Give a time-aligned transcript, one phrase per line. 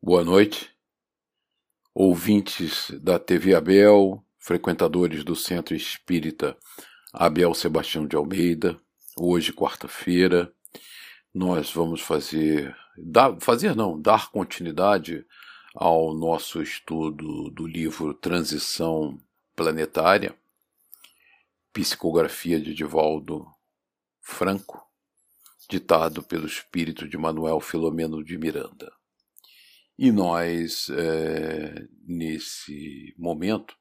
[0.00, 0.70] Boa noite,
[1.92, 6.56] ouvintes da TV Abel, frequentadores do Centro Espírita
[7.12, 8.80] Abel Sebastião de Almeida.
[9.18, 10.54] Hoje, quarta-feira,
[11.34, 15.26] nós vamos fazer, dar, fazer não, dar continuidade
[15.74, 19.20] ao nosso estudo do livro Transição
[19.56, 20.32] Planetária,
[21.72, 23.44] psicografia de Divaldo
[24.20, 24.80] Franco,
[25.68, 28.97] ditado pelo espírito de Manuel Filomeno de Miranda.
[29.98, 33.74] E nós, é, nesse momento,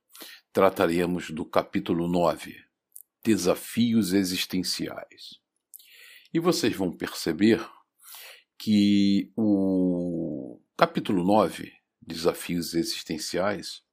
[0.52, 2.55] trataremos do capítulo 9,
[3.23, 5.40] Desafios Existenciais.
[6.34, 7.63] E vocês vão perceber
[8.57, 11.71] que o capítulo 9,
[12.02, 13.84] Desafios Existenciais,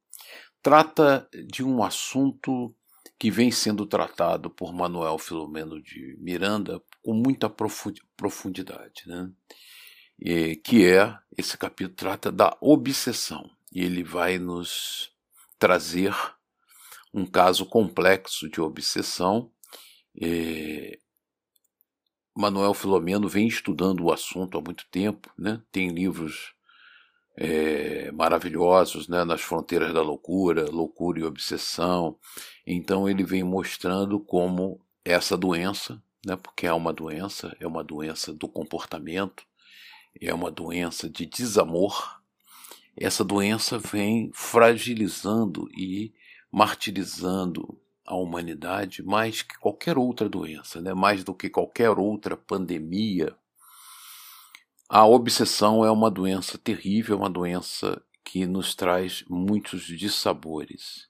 [0.62, 2.75] trata de um assunto
[3.19, 7.50] que vem sendo tratado por Manuel Filomeno de Miranda com muita
[8.16, 9.02] profundidade.
[9.06, 9.30] Né?
[10.62, 13.50] Que é, esse capítulo trata da obsessão.
[13.72, 15.10] E ele vai nos
[15.59, 16.14] trazer
[17.12, 19.50] um caso complexo de obsessão.
[22.36, 25.62] Manuel Filomeno vem estudando o assunto há muito tempo, né?
[25.70, 26.52] tem livros
[27.36, 29.24] é, maravilhosos né?
[29.24, 32.19] nas fronteiras da loucura, loucura e obsessão.
[32.67, 36.34] Então ele vem mostrando como essa doença, né?
[36.34, 39.44] porque é uma doença, é uma doença do comportamento,
[40.20, 42.20] é uma doença de desamor,
[42.97, 46.15] essa doença vem fragilizando e
[46.51, 50.95] martirizando a humanidade mais que qualquer outra doença, né?
[50.95, 53.35] mais do que qualquer outra pandemia.
[54.89, 61.09] A obsessão é uma doença terrível, uma doença que nos traz muitos dissabores.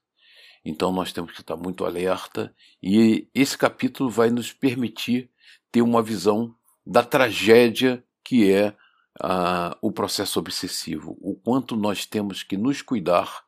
[0.64, 5.28] Então nós temos que estar muito alerta e esse capítulo vai nos permitir
[5.70, 6.54] ter uma visão
[6.86, 8.74] da tragédia que é
[9.22, 13.44] uh, o processo obsessivo, o quanto nós temos que nos cuidar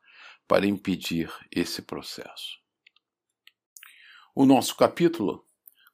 [0.47, 2.57] para impedir esse processo.
[4.33, 5.45] O nosso capítulo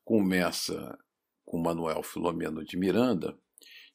[0.03, 0.97] começa
[1.45, 3.37] com Manuel Filomeno de Miranda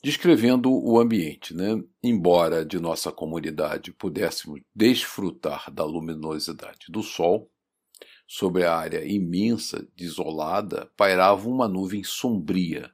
[0.03, 1.55] descrevendo o ambiente.
[1.55, 1.83] Né?
[2.03, 7.51] Embora de nossa comunidade pudéssemos desfrutar da luminosidade do sol,
[8.29, 12.93] sobre a área imensa, desolada, pairava uma nuvem sombria,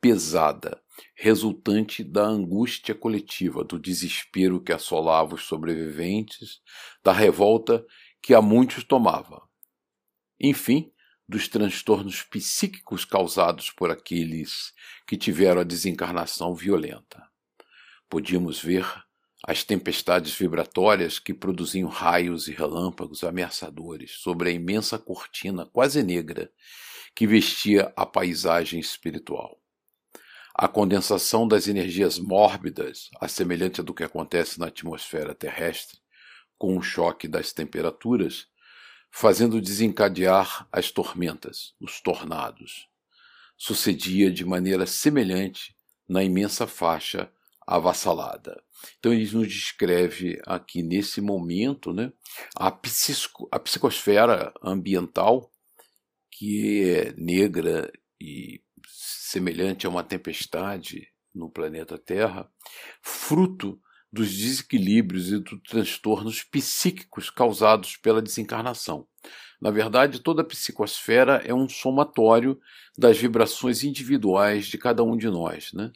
[0.00, 0.82] pesada,
[1.14, 6.60] resultante da angústia coletiva, do desespero que assolava os sobreviventes,
[7.02, 7.84] da revolta
[8.22, 9.42] que a muitos tomava.
[10.40, 10.92] Enfim,
[11.28, 14.72] dos transtornos psíquicos causados por aqueles
[15.06, 17.22] que tiveram a desencarnação violenta.
[18.08, 18.86] Podíamos ver
[19.46, 26.50] as tempestades vibratórias que produziam raios e relâmpagos ameaçadores sobre a imensa cortina quase negra
[27.14, 29.63] que vestia a paisagem espiritual.
[30.54, 35.98] A condensação das energias mórbidas, a semelhante do que acontece na atmosfera terrestre,
[36.56, 38.46] com o choque das temperaturas,
[39.10, 42.88] fazendo desencadear as tormentas, os tornados.
[43.56, 45.76] Sucedia de maneira semelhante
[46.08, 47.30] na imensa faixa
[47.66, 48.62] avassalada.
[48.98, 52.12] Então ele nos descreve aqui nesse momento né,
[52.54, 55.50] a, psico, a psicosfera ambiental,
[56.30, 58.62] que é negra e
[59.34, 62.48] semelhante a uma tempestade no planeta Terra,
[63.02, 63.80] fruto
[64.12, 69.08] dos desequilíbrios e dos transtornos psíquicos causados pela desencarnação.
[69.60, 72.60] Na verdade, toda a psicosfera é um somatório
[72.96, 75.72] das vibrações individuais de cada um de nós.
[75.72, 75.90] Né?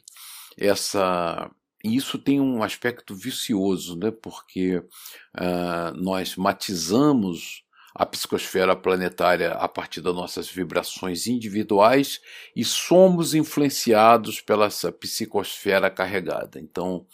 [0.57, 1.49] Essa,
[1.81, 4.11] isso tem um aspecto vicioso, né?
[4.11, 7.63] porque uh, nós matizamos
[7.93, 12.21] a psicosfera planetária a partir das nossas vibrações individuais
[12.55, 14.69] e somos influenciados pela
[14.99, 16.59] psicosfera carregada.
[16.59, 17.05] Então,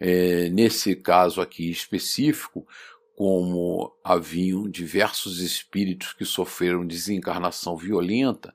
[0.00, 2.66] é, nesse caso aqui específico,
[3.14, 8.54] como haviam diversos espíritos que sofreram desencarnação violenta,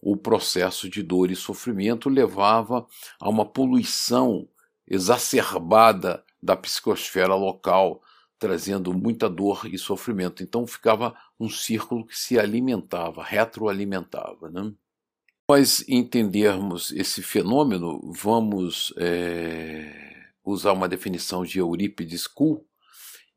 [0.00, 2.86] o processo de dor e sofrimento levava
[3.18, 4.48] a uma poluição
[4.86, 8.00] exacerbada da psicosfera local,
[8.38, 10.42] trazendo muita dor e sofrimento.
[10.42, 14.50] Então ficava um círculo que se alimentava, retroalimentava.
[14.50, 14.72] Né?
[15.48, 22.66] Nós entendermos esse fenômeno, vamos é, usar uma definição de Eurípides Kuhl,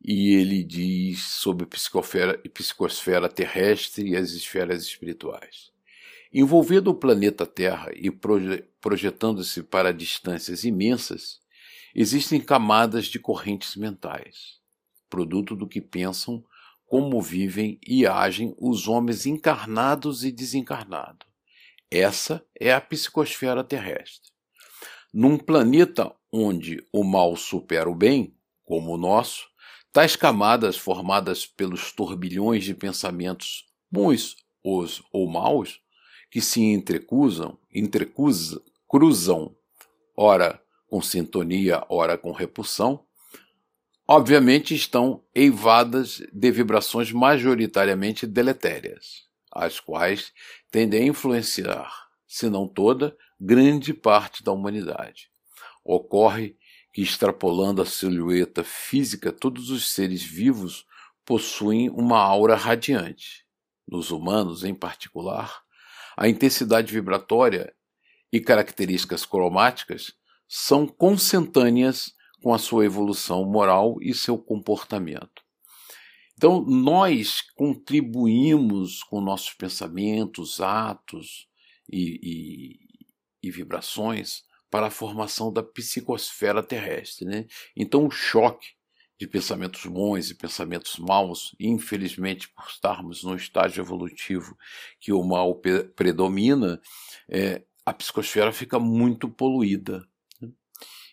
[0.02, 5.72] e ele diz sobre psicosfera, psicosfera terrestre e as esferas espirituais.
[6.32, 11.42] Envolvendo o planeta Terra e proje projetando-se para distâncias imensas,
[11.94, 14.59] existem camadas de correntes mentais
[15.10, 16.44] produto do que pensam,
[16.86, 21.28] como vivem e agem os homens encarnados e desencarnados.
[21.92, 24.32] Essa é a psicosfera terrestre.
[25.14, 29.48] Num planeta onde o mal supera o bem, como o nosso,
[29.92, 35.82] tais camadas formadas pelos turbilhões de pensamentos bons os, ou maus,
[36.30, 39.56] que se entrecruzam, entrecruzam, cruzam,
[40.16, 43.06] ora com sintonia, ora com repulsão,
[44.12, 50.34] obviamente estão eivadas de vibrações majoritariamente deletérias, as quais
[50.72, 51.94] tendem a influenciar,
[52.28, 55.30] se não toda, grande parte da humanidade.
[55.86, 56.58] Ocorre
[56.92, 60.88] que, extrapolando a silhueta física, todos os seres vivos
[61.24, 63.46] possuem uma aura radiante.
[63.88, 65.62] Nos humanos, em particular,
[66.18, 67.72] a intensidade vibratória
[68.34, 70.14] e características cromáticas
[70.48, 75.44] são consentâneas com a sua evolução moral e seu comportamento.
[76.36, 81.50] Então, nós contribuímos com nossos pensamentos, atos
[81.92, 82.80] e, e,
[83.44, 87.26] e vibrações para a formação da psicosfera terrestre.
[87.26, 87.46] Né?
[87.76, 88.70] Então, o choque
[89.20, 94.58] de pensamentos bons e pensamentos maus, infelizmente, por estarmos num estágio evolutivo
[94.98, 95.60] que o mal
[95.94, 96.80] predomina,
[97.28, 100.08] é, a psicosfera fica muito poluída.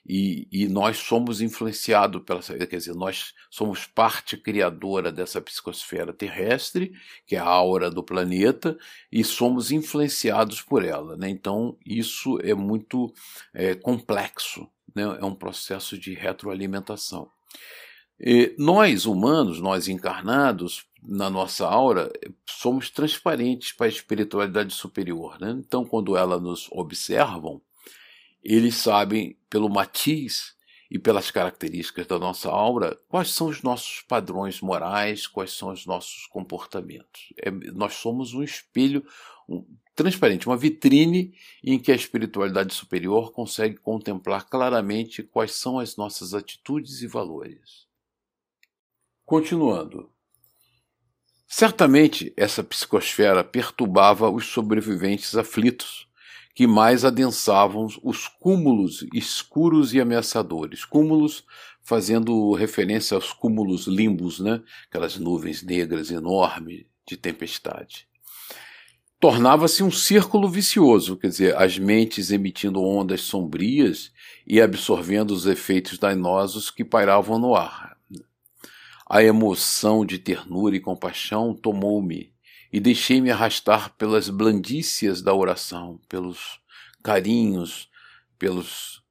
[0.08, 6.92] E, e, nós somos influenciados pela, quer dizer, nós somos parte criadora dessa psicosfera terrestre,
[7.26, 8.78] que é a aura do planeta,
[9.10, 11.16] e somos influenciados por ela.
[11.16, 11.28] Né?
[11.28, 13.12] Então, isso é muito
[13.52, 15.02] é, complexo, né?
[15.20, 17.28] é um processo de retroalimentação.
[18.18, 22.10] E nós, humanos, nós encarnados, na nossa aura,
[22.48, 25.38] somos transparentes para a espiritualidade superior.
[25.40, 25.50] Né?
[25.50, 27.60] Então, quando ela nos observam,
[28.46, 30.54] eles sabem pelo matiz
[30.88, 35.84] e pelas características da nossa aura quais são os nossos padrões morais, quais são os
[35.84, 37.32] nossos comportamentos.
[37.43, 39.04] É, nós somos um espelho
[39.48, 39.66] um,
[39.96, 46.32] transparente, uma vitrine em que a espiritualidade superior consegue contemplar claramente quais são as nossas
[46.32, 47.87] atitudes e valores.
[49.25, 50.12] Continuando.
[51.49, 56.05] Certamente essa psicosfera perturbava os sobreviventes aflitos
[56.56, 60.86] que mais adensavam os cúmulos escuros e ameaçadores.
[60.86, 61.44] Cúmulos
[61.82, 64.62] fazendo referência aos cúmulos limbos, né?
[64.88, 68.08] aquelas nuvens negras enormes de tempestade.
[69.20, 74.10] Tornava-se um círculo vicioso, quer dizer, as mentes emitindo ondas sombrias
[74.46, 77.98] e absorvendo os efeitos danosos que pairavam no ar.
[79.06, 82.32] A emoção de ternura e compaixão tomou-me
[82.76, 86.61] e deixei-me arrastar pelas blandícias da oração, pelos
[87.02, 87.88] carinhos,
[88.38, 89.02] pelos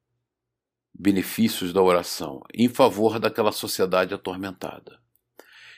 [0.94, 5.00] benefícios da oração, em favor daquela sociedade atormentada.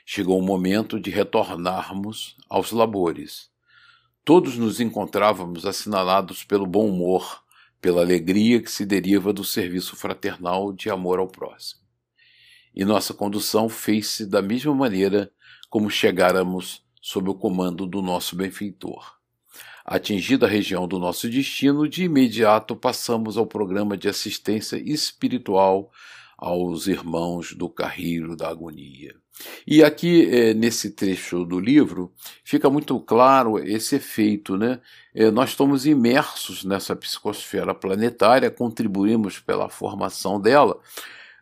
[0.06, 3.50] Chegou o momento de retornarmos aos labores.
[4.25, 7.42] Todos nos encontrávamos assinalados pelo bom humor,
[7.80, 11.80] pela alegria que se deriva do serviço fraternal de amor ao próximo.
[12.75, 15.31] E nossa condução fez-se da mesma maneira
[15.69, 19.15] como chegáramos sob o comando do nosso benfeitor.
[19.86, 25.89] Atingida a região do nosso destino, de imediato passamos ao programa de assistência espiritual
[26.38, 29.15] aos irmãos do carreiro da agonia.
[29.65, 32.13] E aqui, é, nesse trecho do livro,
[32.44, 34.81] fica muito claro esse efeito, né?
[35.15, 40.77] É, nós estamos imersos nessa psicosfera planetária, contribuímos pela formação dela,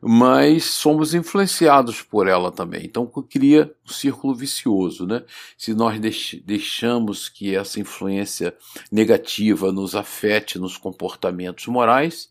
[0.08, 2.86] mas somos influenciados por ela também.
[2.86, 5.24] Então cria um círculo vicioso, né?
[5.58, 6.00] Se nós
[6.44, 8.56] deixamos que essa influência
[8.92, 12.30] negativa nos afete nos comportamentos morais,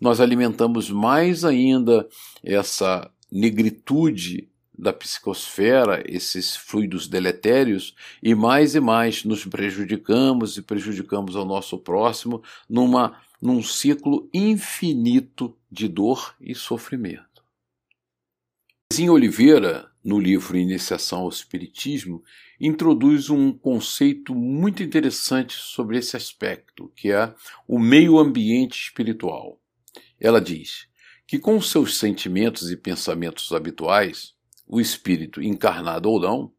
[0.00, 2.08] nós alimentamos mais ainda
[2.42, 11.36] essa negritude da psicosfera, esses fluidos deletérios, e mais e mais nos prejudicamos e prejudicamos
[11.36, 17.44] ao nosso próximo numa num ciclo infinito de dor e sofrimento.
[18.94, 22.22] Zinho Oliveira, no livro Iniciação ao Espiritismo,
[22.60, 27.34] introduz um conceito muito interessante sobre esse aspecto, que é
[27.66, 29.60] o meio ambiente espiritual.
[30.20, 30.86] Ela diz
[31.26, 34.32] que, com seus sentimentos e pensamentos habituais,
[34.68, 36.52] o espírito, encarnado ou não,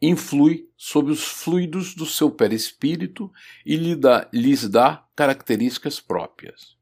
[0.00, 3.30] influi sobre os fluidos do seu perispírito
[3.66, 6.75] e lhe dá, lhes dá características próprias.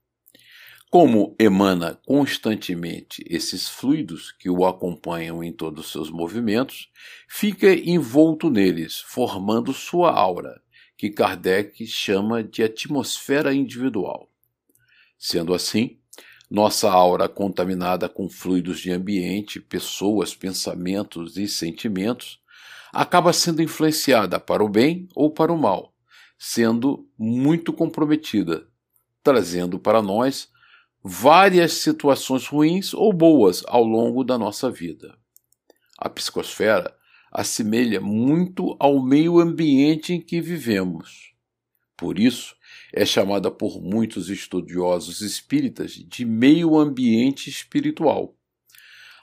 [0.97, 6.89] Como emana constantemente esses fluidos que o acompanham em todos os seus movimentos,
[7.29, 10.63] fica envolto neles, formando sua aura,
[10.97, 14.31] que Kardec chama de atmosfera individual.
[15.19, 15.99] Sendo assim,
[16.49, 22.39] nossa aura contaminada com fluidos de ambiente, pessoas, pensamentos e sentimentos
[22.93, 25.93] acaba sendo influenciada para o bem ou para o mal,
[26.39, 28.69] sendo muito comprometida,
[29.25, 30.54] trazendo para nós
[31.07, 35.19] várias situações ruins ou boas ao longo da nossa vida.
[35.99, 36.97] A psicosfera
[37.31, 41.35] assemelha muito ao meio ambiente em que vivemos.
[41.95, 42.57] Por isso,
[42.91, 48.35] é chamada por muitos estudiosos espíritas de meio ambiente espiritual.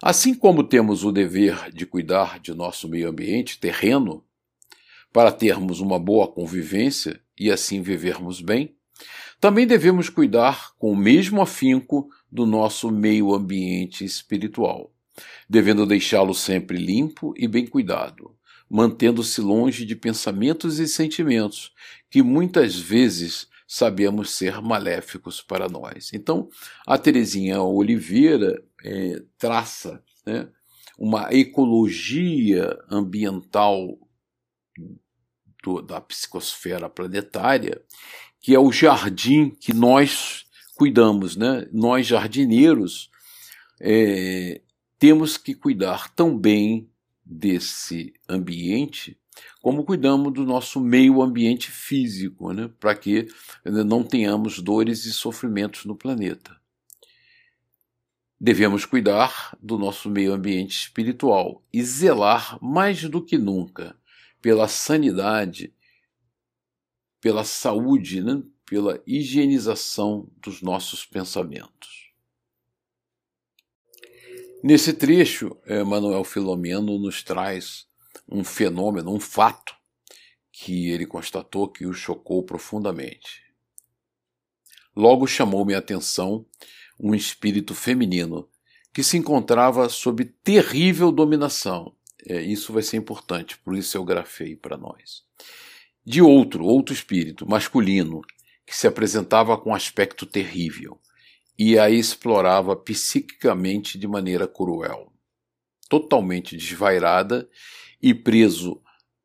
[0.04, 4.24] Assim como temos o dever de cuidar de nosso meio ambiente terreno,
[5.12, 8.76] para termos uma boa convivência e assim vivermos bem,
[9.40, 14.94] também devemos cuidar com o mesmo afinco do nosso meio ambiente espiritual,
[15.50, 18.36] devendo deixá-lo sempre limpo e bem cuidado,
[18.70, 21.74] mantendo-se longe de pensamentos e sentimentos
[22.10, 26.12] que muitas vezes sabemos ser maléficos para nós.
[26.14, 26.50] Então,
[26.86, 30.50] a Terezinha Oliveira é, traça né,
[31.00, 33.98] uma ecologia ambiental
[35.86, 37.82] da psicosfera planetária,
[38.42, 40.46] que é o jardim que nós
[40.76, 41.68] cuidamos, né?
[41.72, 43.10] Nós jardineiros
[43.80, 44.62] é,
[44.98, 46.90] temos que cuidar tão bem
[47.24, 49.18] desse ambiente
[49.62, 53.28] como cuidamos do nosso meio ambiente físico, né, para que
[53.64, 56.60] não tenhamos dores e sofrimentos no planeta.
[58.40, 63.96] Devemos cuidar do nosso meio ambiente espiritual e zelar mais do que nunca
[64.42, 65.72] pela sanidade,
[67.22, 72.12] pela saúde, né, pela higienização dos nossos pensamentos.
[74.64, 77.88] Nesse trecho, Manuel Filomeno nos traz
[78.28, 79.76] um fenômeno, um fato
[80.52, 83.42] que ele constatou que o chocou profundamente.
[84.96, 86.46] Logo chamou-me a atenção
[87.00, 88.48] um espírito feminino
[88.94, 91.96] que se encontrava sob terrível dominação.
[92.28, 95.24] É, isso vai ser importante, por isso eu grafei para nós.
[96.04, 98.22] De outro, outro espírito, masculino,
[98.66, 101.00] que se apresentava com aspecto terrível
[101.60, 105.12] e a explorava psiquicamente de maneira cruel.
[105.88, 107.48] Totalmente desvairada
[108.02, 108.82] e preso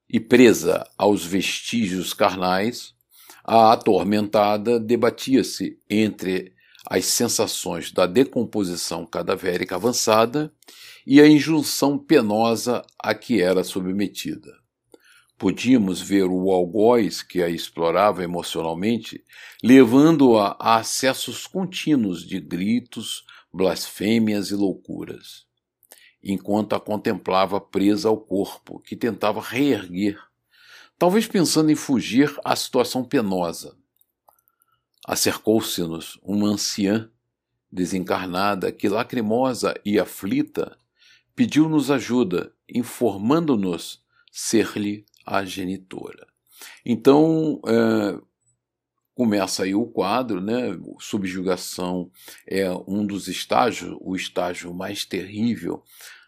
[0.09, 2.95] e presa aos vestígios carnais,
[3.42, 6.52] a atormentada debatia-se entre
[6.88, 10.52] as sensações da decomposição cadavérica avançada
[11.06, 14.56] e a injunção penosa a que era submetida.
[15.38, 19.23] Podíamos ver o algoz que a explorava emocionalmente,
[19.62, 25.47] levando-a a acessos contínuos de gritos, blasfêmias e loucuras
[26.28, 30.21] enquanto a contemplava presa ao corpo, que tentava reerguer,
[30.99, 33.76] talvez pensando em fugir à situação penosa.
[35.07, 37.09] Acercou-se-nos uma anciã
[37.71, 40.76] desencarnada que, lacrimosa e aflita,
[41.35, 44.02] pediu-nos ajuda, informando-nos
[44.33, 46.26] ser-lhe a genitora.
[46.85, 48.18] Então, é,
[49.14, 50.78] começa aí o quadro, né?
[51.00, 52.11] Subjugação
[52.47, 55.83] é um dos estágios, o estágio mais terrível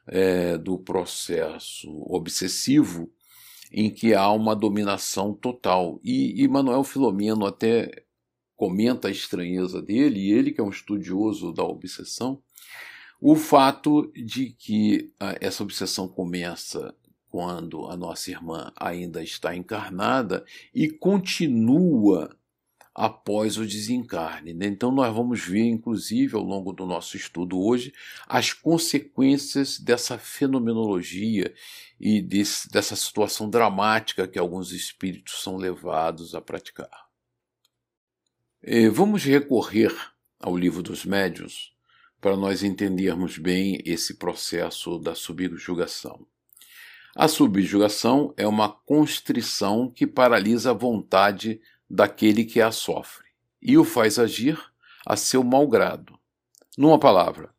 [0.07, 3.11] é, do processo obsessivo
[3.71, 6.01] em que há uma dominação total.
[6.03, 8.05] E, e Manuel Filomeno até
[8.57, 12.43] comenta a estranheza dele, e ele que é um estudioso da obsessão,
[13.21, 16.95] o fato de que ah, essa obsessão começa
[17.31, 20.45] quando a nossa irmã ainda está encarnada
[20.75, 22.37] e continua
[22.95, 24.53] após o desencarne.
[24.53, 24.67] Né?
[24.67, 27.95] Então, nós vamos ver, inclusive, ao longo do nosso estudo hoje,
[28.27, 31.55] as consequências dessa fenomenologia
[32.01, 37.09] e desse, dessa situação dramática que alguns espíritos são levados a praticar.
[38.93, 39.95] Vamos recorrer
[40.41, 41.73] ao livro dos médiuns
[42.21, 46.27] para nós entendermos bem esse processo da subjugação.
[47.21, 51.61] A subjugação é uma constrição que paralisa a vontade
[51.91, 53.27] daquele que a sofre
[53.61, 54.57] e o faz agir
[55.05, 56.17] a seu malgrado.
[56.77, 57.53] Numa palavra,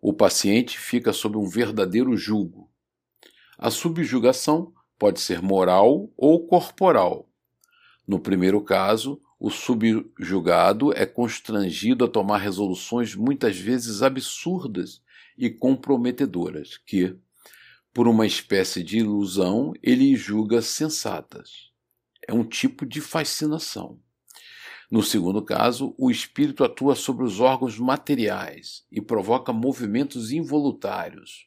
[0.00, 2.70] o paciente fica sob um verdadeiro jugo.
[3.58, 7.28] A subjugação pode ser moral ou corporal.
[8.08, 15.02] No primeiro caso, o subjugado é constrangido a tomar resoluções muitas vezes absurdas
[15.36, 17.18] e comprometedoras, que,
[17.94, 21.72] por uma espécie de ilusão, ele julga sensatas
[22.26, 24.00] é um tipo de fascinação.
[24.90, 31.46] No segundo caso, o espírito atua sobre os órgãos materiais e provoca movimentos involuntários.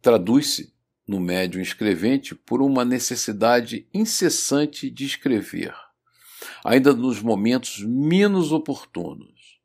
[0.00, 0.74] Traduz-se,
[1.06, 5.74] no médium escrevente, por uma necessidade incessante de escrever,
[6.64, 9.60] ainda nos momentos menos oportunos.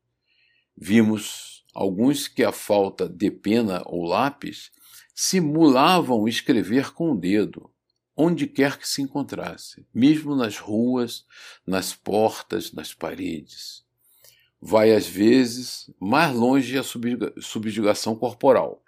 [0.76, 4.72] Vimos alguns que, a falta de pena ou lápis,
[5.18, 7.70] simulavam escrever com o dedo,
[8.14, 11.24] onde quer que se encontrasse, mesmo nas ruas,
[11.66, 13.82] nas portas, nas paredes.
[14.60, 16.82] vai às vezes mais longe a
[17.40, 18.82] subjugação corporal.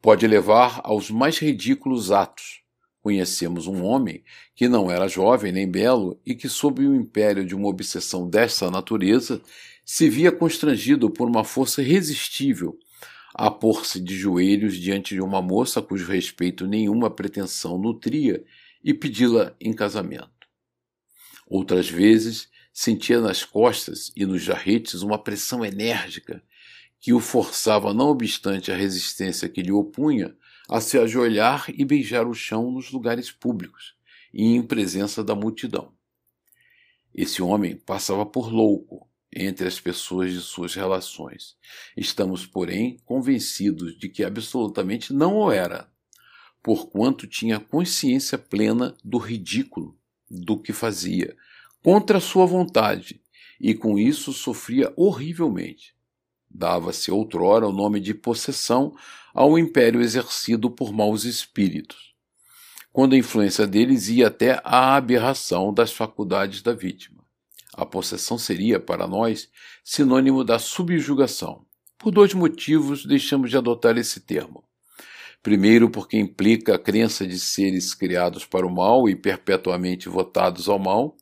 [0.00, 2.60] Pode levar aos mais ridículos atos.
[3.02, 4.22] Conhecemos um homem
[4.54, 8.70] que não era jovem nem belo e que, sob o império de uma obsessão desta
[8.70, 9.40] natureza,
[9.84, 12.78] se via constrangido por uma força irresistível
[13.34, 18.44] a pôr-se de joelhos diante de uma moça cujo respeito nenhuma pretensão nutria
[18.82, 20.48] e pedi-la em casamento.
[21.46, 26.42] Outras vezes sentia nas costas e nos jarretes uma pressão enérgica
[27.00, 30.36] que o forçava, não obstante a resistência que lhe opunha,
[30.68, 33.96] a se ajoelhar e beijar o chão nos lugares públicos
[34.32, 35.92] e em presença da multidão.
[37.12, 41.56] Esse homem passava por louco entre as pessoas de suas relações.
[41.96, 45.88] Estamos, porém, convencidos de que absolutamente não o era,
[46.62, 49.96] porquanto tinha consciência plena do ridículo
[50.30, 51.36] do que fazia,
[51.82, 53.20] contra sua vontade,
[53.60, 55.94] e com isso sofria horrivelmente.
[56.48, 58.94] Dava-se outrora o nome de possessão
[59.32, 62.14] ao império exercido por maus espíritos,
[62.92, 67.19] quando a influência deles ia até à aberração das faculdades da vítima.
[67.80, 69.48] A possessão seria, para nós,
[69.82, 71.64] sinônimo da subjugação.
[71.96, 74.62] Por dois motivos deixamos de adotar esse termo.
[75.42, 80.78] Primeiro, porque implica a crença de seres criados para o mal e perpetuamente votados ao
[80.78, 81.16] mal,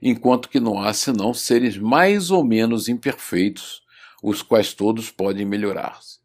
[0.00, 3.82] enquanto que não há senão seres mais ou menos imperfeitos,
[4.22, 6.20] os quais todos podem melhorar-se.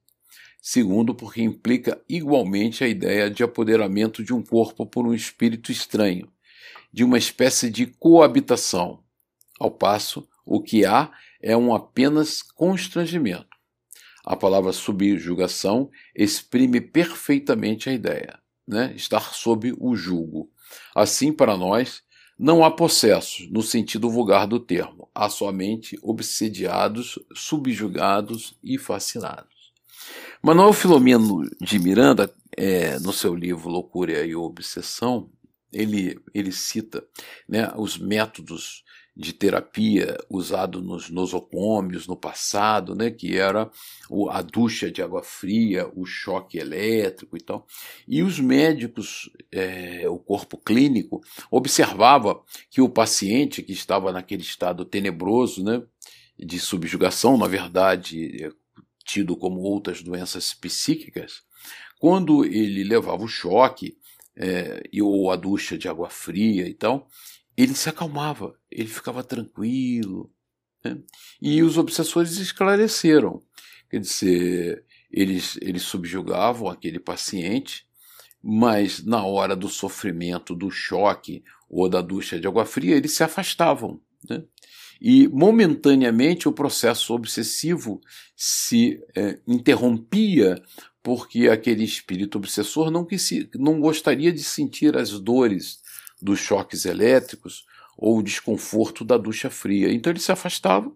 [0.61, 6.31] Segundo, porque implica igualmente a ideia de apoderamento de um corpo por um espírito estranho,
[6.93, 8.99] de uma espécie de coabitação,
[9.61, 13.45] ao passo o que há é um apenas constrangimento.
[14.25, 18.91] A palavra subjugação exprime perfeitamente a ideia, né?
[18.95, 20.49] estar sob o jugo.
[20.95, 22.01] Assim, para nós,
[22.37, 29.71] não há possessos no sentido vulgar do termo, há somente obsediados, subjugados e fascinados.
[30.41, 35.29] Manuel Filomeno de Miranda, é, no seu livro Loucura e Obsessão,
[35.71, 37.05] ele, ele cita
[37.47, 38.83] né, os métodos
[39.15, 43.69] de terapia usado nos nosocômios no passado, né, que era
[44.29, 47.67] a ducha de água fria, o choque elétrico e tal.
[48.07, 54.85] E os médicos, é, o corpo clínico, observava que o paciente que estava naquele estado
[54.85, 55.83] tenebroso, né,
[56.39, 58.49] de subjugação, na verdade, é,
[59.03, 61.43] tido como outras doenças psíquicas,
[61.99, 63.97] quando ele levava o choque
[64.35, 67.07] é, ou a ducha de água fria e tal,
[67.61, 70.31] ele se acalmava, ele ficava tranquilo.
[70.83, 70.97] Né?
[71.41, 73.41] E os obsessores esclareceram.
[73.89, 77.85] Quer dizer, eles, eles subjugavam aquele paciente,
[78.41, 83.23] mas na hora do sofrimento, do choque ou da ducha de água fria, eles se
[83.23, 84.01] afastavam.
[84.29, 84.43] Né?
[84.99, 87.99] E momentaneamente o processo obsessivo
[88.35, 90.61] se é, interrompia
[91.03, 95.80] porque aquele espírito obsessor não, quis, não gostaria de sentir as dores
[96.21, 97.65] dos choques elétricos
[97.97, 99.91] ou o desconforto da ducha fria.
[99.91, 100.91] Então ele se afastava.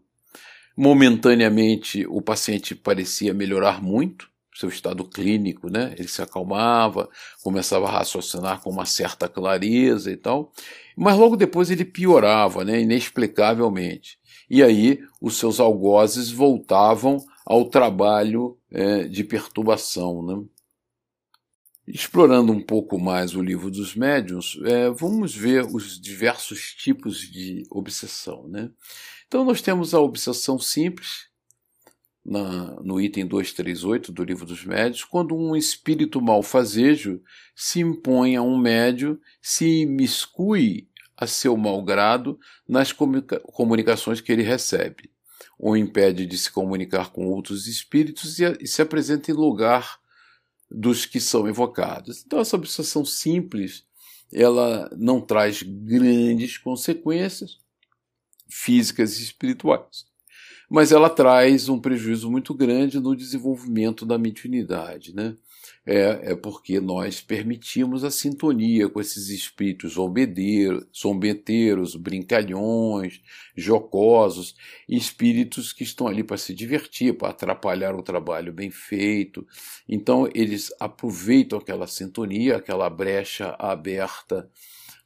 [0.77, 5.93] Momentaneamente o paciente parecia melhorar muito, seu estado clínico, né?
[5.97, 7.09] Ele se acalmava,
[7.43, 10.51] começava a raciocinar com uma certa clareza e tal.
[10.95, 12.81] Mas logo depois ele piorava, né?
[12.81, 14.17] Inexplicavelmente.
[14.49, 20.43] E aí os seus algozes voltavam ao trabalho é, de perturbação, né?
[21.87, 27.63] Explorando um pouco mais o livro dos médiuns, é, vamos ver os diversos tipos de
[27.69, 28.47] obsessão.
[28.47, 28.71] Né?
[29.27, 31.27] Então, nós temos a obsessão simples,
[32.25, 37.21] na, no item 238 do livro dos médios, quando um espírito malfazejo
[37.55, 44.31] se impõe a um médio, se imiscui a seu mau grado nas comunica comunicações que
[44.31, 45.11] ele recebe,
[45.57, 49.99] ou impede de se comunicar com outros espíritos e, e se apresenta em lugar
[50.75, 52.23] dos que são evocados.
[52.25, 53.85] Então essa obsessão simples,
[54.33, 57.59] ela não traz grandes consequências
[58.49, 60.05] físicas e espirituais
[60.69, 65.35] mas ela traz um prejuízo muito grande no desenvolvimento da mediunidade, né?
[65.85, 73.21] É, é porque nós permitimos a sintonia com esses espíritos zombeteiros, zombeteiros, brincalhões,
[73.55, 74.55] jocosos,
[74.89, 79.45] espíritos que estão ali para se divertir, para atrapalhar o trabalho bem feito.
[79.87, 84.49] Então, eles aproveitam aquela sintonia, aquela brecha aberta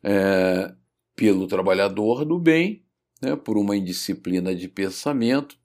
[0.01, 0.73] é,
[1.15, 2.85] pelo trabalhador do bem
[3.21, 5.57] né, por uma indisciplina de pensamento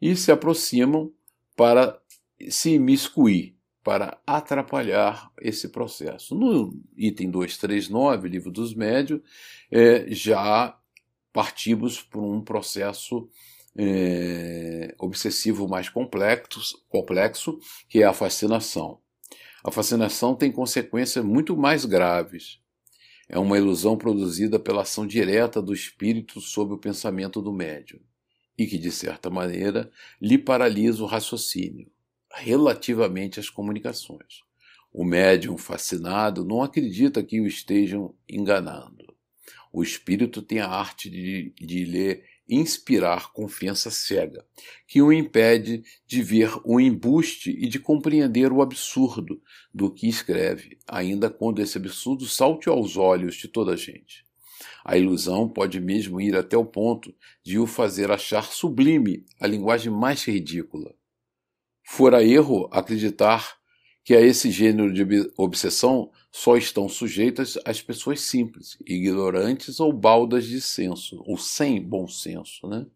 [0.00, 1.12] e se aproximam
[1.56, 1.98] para
[2.48, 6.34] se imiscuir, para atrapalhar esse processo.
[6.34, 9.20] No item 239, livro dos médios,
[9.70, 10.76] é, já
[11.32, 13.28] partimos por um processo
[13.76, 19.00] é, obsessivo mais complexo, complexo, que é a fascinação.
[19.64, 22.60] A fascinação tem consequências muito mais graves.
[23.28, 28.00] É uma ilusão produzida pela ação direta do espírito sobre o pensamento do médium
[28.56, 31.90] e que, de certa maneira, lhe paralisa o raciocínio
[32.34, 34.42] relativamente às comunicações.
[34.92, 39.14] O médium fascinado não acredita que o estejam enganando.
[39.72, 44.44] O espírito tem a arte de, de lhe inspirar confiança cega,
[44.86, 50.78] que o impede de ver o embuste e de compreender o absurdo do que escreve,
[50.86, 54.26] ainda quando esse absurdo salte aos olhos de toda a gente.
[54.82, 57.14] A ilusão pode mesmo ir até o ponto
[57.44, 60.94] de o fazer achar sublime a linguagem mais ridícula.
[61.90, 63.56] Fora erro acreditar
[64.04, 70.44] que a esse gênero de obsessão só estão sujeitas as pessoas simples, ignorantes ou baldas
[70.46, 72.68] de senso, ou sem bom senso.
[72.68, 72.86] Né?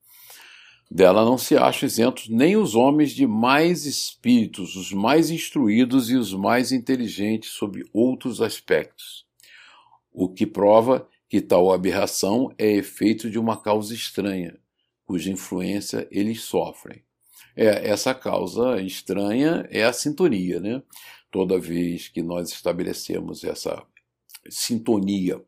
[0.91, 6.15] Dela não se acham isentos nem os homens de mais espíritos, os mais instruídos e
[6.15, 9.25] os mais inteligentes sobre outros aspectos,
[10.13, 14.61] o que prova que tal aberração é efeito de uma causa estranha,
[15.07, 17.03] cuja influência eles sofrem
[17.57, 20.61] é, essa causa estranha é a sintonia.
[20.61, 20.83] Né?
[21.31, 23.83] Toda vez que nós estabelecemos essa
[24.49, 25.41] sintonia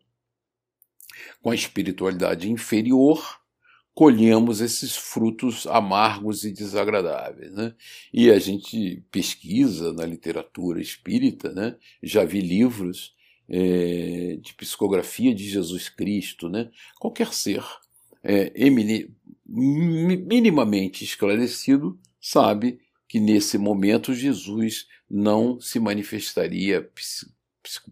[1.43, 3.41] com a espiritualidade inferior,
[3.95, 7.53] colhemos esses frutos amargos e desagradáveis.
[7.53, 7.75] Né?
[8.13, 11.77] E a gente pesquisa na literatura espírita, né?
[12.03, 13.15] já vi livros
[13.49, 16.71] é, de psicografia de Jesus Cristo, né?
[16.99, 17.63] qualquer ser
[18.23, 18.51] é,
[19.47, 26.91] minimamente esclarecido sabe que nesse momento Jesus não se manifestaria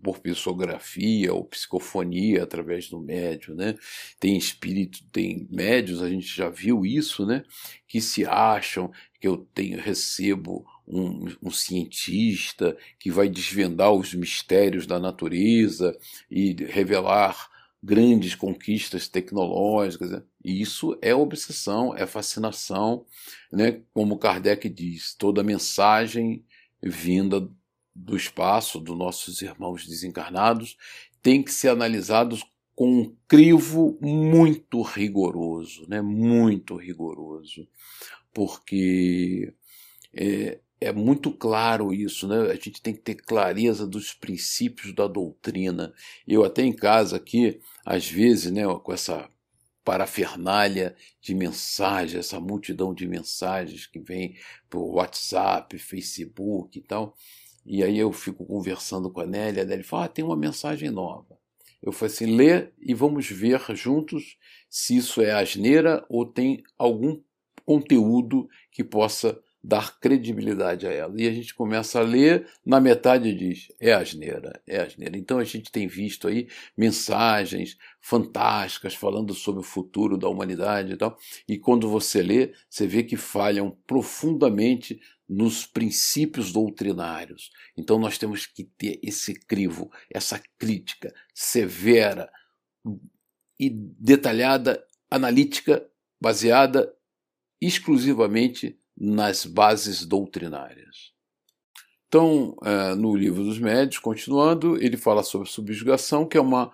[0.03, 3.75] por psicografia ou psicofonia através do médio, né?
[4.21, 7.45] Tem espírito, tem médios, a gente já viu isso, né?
[7.87, 14.87] Que se acham que eu tenho recebo um, um, cientista que vai desvendar os mistérios
[14.87, 15.97] da natureza
[16.31, 17.49] e revelar
[17.83, 20.11] grandes conquistas tecnológicas.
[20.11, 20.23] Né?
[20.45, 23.05] E isso é obsessão, é fascinação,
[23.51, 23.81] né?
[23.93, 26.45] como Kardec diz, toda mensagem
[26.83, 27.49] vinda
[27.95, 30.77] do espaço dos nossos irmãos desencarnados
[31.21, 36.01] tem que ser analisados com um crivo muito rigoroso, né?
[36.01, 37.69] muito rigoroso,
[38.33, 39.53] porque
[40.15, 42.51] é, é muito claro isso, né?
[42.51, 45.93] A gente tem que ter clareza dos princípios da doutrina.
[46.27, 49.29] Eu até em casa aqui, às vezes, né, com essa
[49.85, 54.37] parafernália de mensagens, essa multidão de mensagens que vem
[54.71, 57.17] por WhatsApp, Facebook e tal.
[57.65, 60.91] E aí eu fico conversando com a Nélia, a Nélia fala, ah, tem uma mensagem
[60.91, 61.39] nova.
[61.83, 64.37] Eu falei assim, lê e vamos ver juntos
[64.69, 67.21] se isso é asneira ou tem algum
[67.65, 71.15] conteúdo que possa dar credibilidade a ela.
[71.17, 75.17] E a gente começa a ler, na metade diz: é asneira, é asneira.
[75.17, 80.97] Então a gente tem visto aí mensagens fantásticas falando sobre o futuro da humanidade e
[80.97, 81.17] tal.
[81.49, 87.51] E quando você lê, você vê que falham profundamente nos princípios doutrinários.
[87.77, 92.31] Então nós temos que ter esse crivo, essa crítica severa
[93.59, 95.89] e detalhada, analítica,
[96.21, 96.93] baseada
[97.61, 101.13] exclusivamente nas bases doutrinárias.
[102.09, 106.71] Então, é, no livro dos médios, continuando, ele fala sobre subjugação, que é uma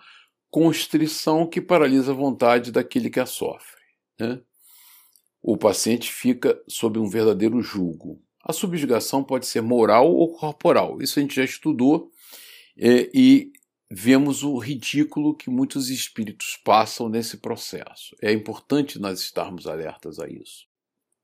[0.50, 3.80] constrição que paralisa a vontade daquele que a sofre.
[4.18, 4.40] Né?
[5.40, 8.20] O paciente fica sob um verdadeiro jugo.
[8.42, 11.00] A subjugação pode ser moral ou corporal.
[11.00, 12.10] Isso a gente já estudou
[12.76, 13.52] é, e
[13.88, 18.16] vemos o ridículo que muitos espíritos passam nesse processo.
[18.20, 20.67] É importante nós estarmos alertas a isso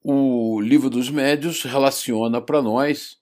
[0.05, 3.17] o livro dos médios relaciona para nós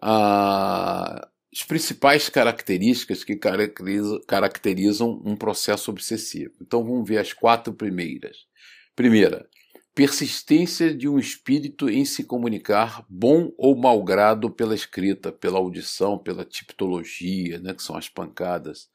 [0.00, 3.38] as principais características que
[4.26, 6.54] caracterizam, um processo obsessivo.
[6.62, 8.38] Então vamos ver as quatro primeiras.
[8.96, 9.46] Primeira,
[9.94, 16.18] persistência de um espírito em se comunicar bom ou mau grado pela escrita, pela audição,
[16.18, 18.88] pela tipologia, né, que são as pancadas,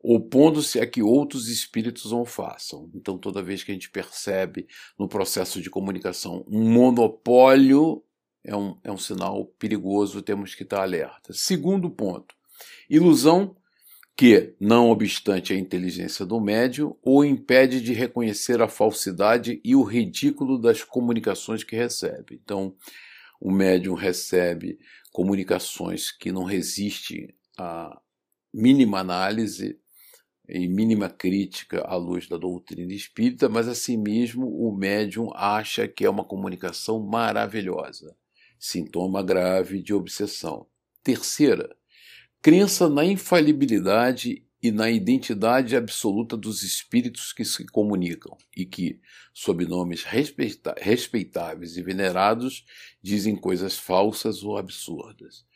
[0.00, 2.90] opondo-se a que outros espíritos não façam.
[2.94, 4.66] Então, toda vez que a gente percebe
[4.98, 8.02] no processo de comunicação um monopólio,
[8.44, 11.32] é um, é um sinal perigoso, temos que estar alerta.
[11.32, 12.34] Segundo ponto,
[12.88, 13.56] ilusão
[14.16, 19.84] que, não obstante a inteligência do médium, o impede de reconhecer a falsidade e o
[19.84, 22.40] ridículo das comunicações que recebe.
[22.42, 22.74] Então,
[23.40, 24.76] o médium recebe
[25.12, 28.00] comunicações que não resistem à
[28.52, 29.78] mínima análise,
[30.48, 36.04] e mínima crítica à luz da doutrina espírita, mas assim mesmo o médium acha que
[36.04, 38.16] é uma comunicação maravilhosa.
[38.58, 40.66] Sintoma grave de obsessão.
[41.02, 41.76] Terceira,
[42.40, 49.00] crença na infalibilidade e na identidade absoluta dos espíritos que se comunicam e que,
[49.32, 52.64] sob nomes respeita respeitáveis e venerados,
[53.00, 55.46] dizem coisas falsas ou absurdas.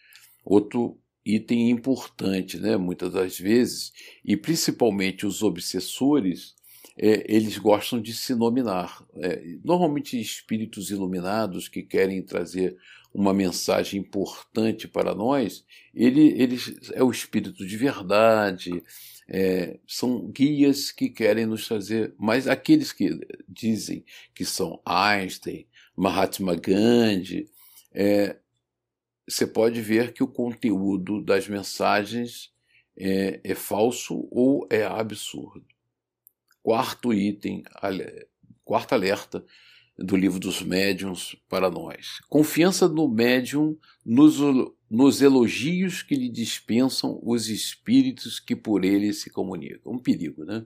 [0.45, 2.77] Outro item importante, né?
[2.77, 3.93] muitas das vezes,
[4.25, 6.55] e principalmente os obsessores,
[6.97, 9.05] é, eles gostam de se nominar.
[9.17, 12.77] É, normalmente, espíritos iluminados que querem trazer
[13.15, 16.59] uma mensagem importante para nós, ele, ele
[16.93, 18.83] é o espírito de verdade,
[19.29, 24.05] é, são guias que querem nos trazer, mas aqueles que dizem
[24.35, 27.49] que são Einstein, Mahatma Gandhi,
[27.95, 28.37] é,
[29.29, 32.53] você pode ver que o conteúdo das mensagens
[32.97, 35.65] é, é falso ou é absurdo.
[36.63, 37.63] Quarto item,
[38.65, 39.45] quarto alerta
[39.99, 42.21] do livro dos médiuns para nós.
[42.29, 44.39] Confiança no médium nos,
[44.91, 49.93] nos elogios que lhe dispensam os espíritos que por ele se comunicam.
[49.93, 50.65] Um perigo, né?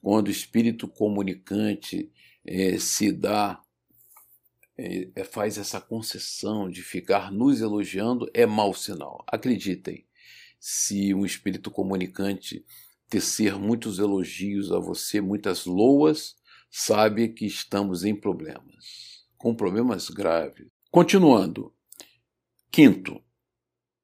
[0.00, 2.10] Quando o espírito comunicante
[2.44, 3.60] é, se dá
[5.30, 9.24] faz essa concessão de ficar nos elogiando é mau sinal.
[9.26, 10.06] Acreditem,
[10.58, 12.64] se um espírito comunicante
[13.08, 16.36] tecer muitos elogios a você, muitas loas,
[16.70, 20.66] sabe que estamos em problemas, com problemas graves.
[20.90, 21.74] Continuando.
[22.70, 23.22] Quinto,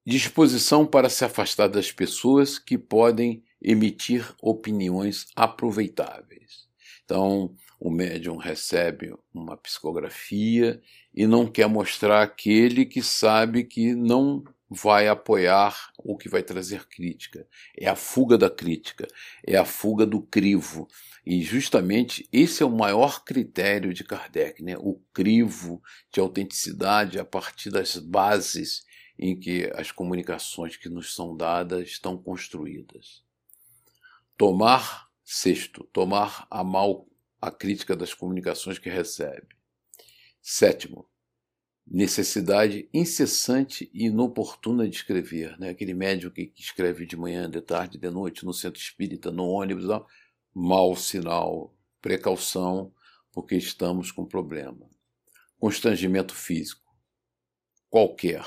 [0.07, 6.69] disposição para se afastar das pessoas que podem emitir opiniões aproveitáveis.
[7.05, 10.81] Então, o médium recebe uma psicografia
[11.15, 16.87] e não quer mostrar aquele que sabe que não vai apoiar o que vai trazer
[16.89, 17.47] crítica.
[17.77, 19.07] É a fuga da crítica,
[19.47, 20.89] é a fuga do crivo.
[21.25, 24.77] E justamente esse é o maior critério de Kardec, né?
[24.79, 28.85] o crivo de autenticidade a partir das bases
[29.19, 33.23] em que as comunicações que nos são dadas estão construídas.
[34.37, 37.09] Tomar, sexto, tomar a mal
[37.41, 39.49] a crítica das comunicações que recebe.
[40.41, 41.09] Sétimo,
[41.91, 45.59] necessidade incessante e inoportuna de escrever.
[45.59, 45.71] Né?
[45.71, 49.85] Aquele médico que escreve de manhã, de tarde, de noite, no centro espírita, no ônibus,
[49.85, 50.07] não.
[50.55, 52.93] mau sinal, precaução,
[53.33, 54.89] porque estamos com problema.
[55.59, 56.87] Constrangimento físico,
[57.89, 58.45] qualquer,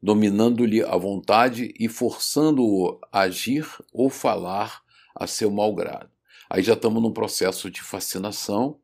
[0.00, 4.82] dominando-lhe a vontade e forçando-o a agir ou falar
[5.14, 6.17] a seu malgrado.
[6.50, 8.80] Aí já estamos num processo de fascinação,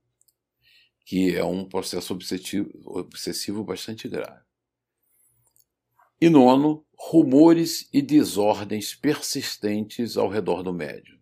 [1.06, 4.42] que é um processo obsessivo, obsessivo bastante grave.
[6.20, 11.18] E nono, rumores e desordens persistentes ao redor do médium,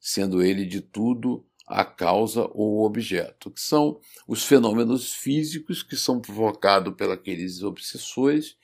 [0.00, 5.96] sendo ele de tudo a causa ou o objeto, que são os fenômenos físicos que
[5.96, 8.56] são provocados pelos obsessores,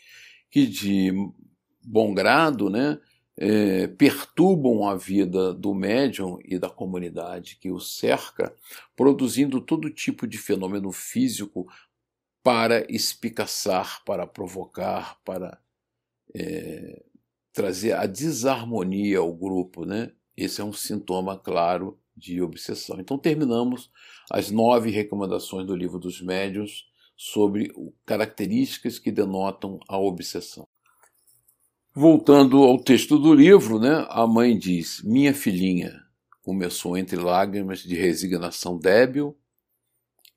[0.50, 1.12] que de
[1.84, 2.98] bom grado, né,
[3.40, 8.52] é, perturbam a vida do médium e da comunidade que o cerca,
[8.96, 11.66] produzindo todo tipo de fenômeno físico
[12.42, 15.60] para espicaçar, para provocar, para
[16.34, 17.04] é,
[17.52, 19.84] trazer a desarmonia ao grupo.
[19.84, 20.10] Né?
[20.36, 22.98] Esse é um sintoma claro de obsessão.
[22.98, 23.88] Então, terminamos
[24.32, 27.72] as nove recomendações do livro dos médiuns sobre
[28.04, 30.66] características que denotam a obsessão.
[32.00, 36.00] Voltando ao texto do livro, né, a mãe diz: Minha filhinha
[36.42, 39.36] começou entre lágrimas de resignação débil,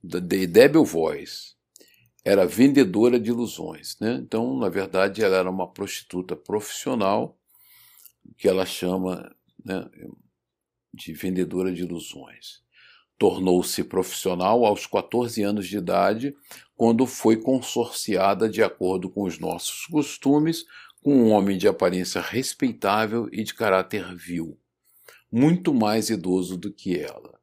[0.03, 1.55] de débil voz.
[2.25, 3.95] Era vendedora de ilusões.
[3.99, 4.19] Né?
[4.23, 7.37] Então, na verdade, ela era uma prostituta profissional,
[8.39, 9.31] que ela chama
[9.63, 9.87] né,
[10.91, 12.63] de vendedora de ilusões.
[13.19, 16.35] Tornou-se profissional aos 14 anos de idade,
[16.75, 20.65] quando foi consorciada de acordo com os nossos costumes
[21.01, 24.59] com um homem de aparência respeitável e de caráter vil,
[25.31, 27.39] muito mais idoso do que ela.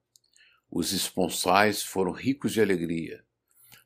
[0.70, 3.24] Os esponsais foram ricos de alegria.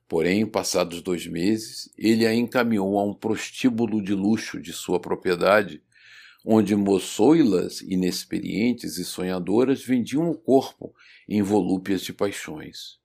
[0.06, 5.82] Porém, passados dois meses, ele a encaminhou a um prostíbulo de luxo de sua propriedade,
[6.44, 10.94] onde moçoilas inexperientes e sonhadoras vendiam o corpo
[11.26, 12.98] em volúpias de paixões.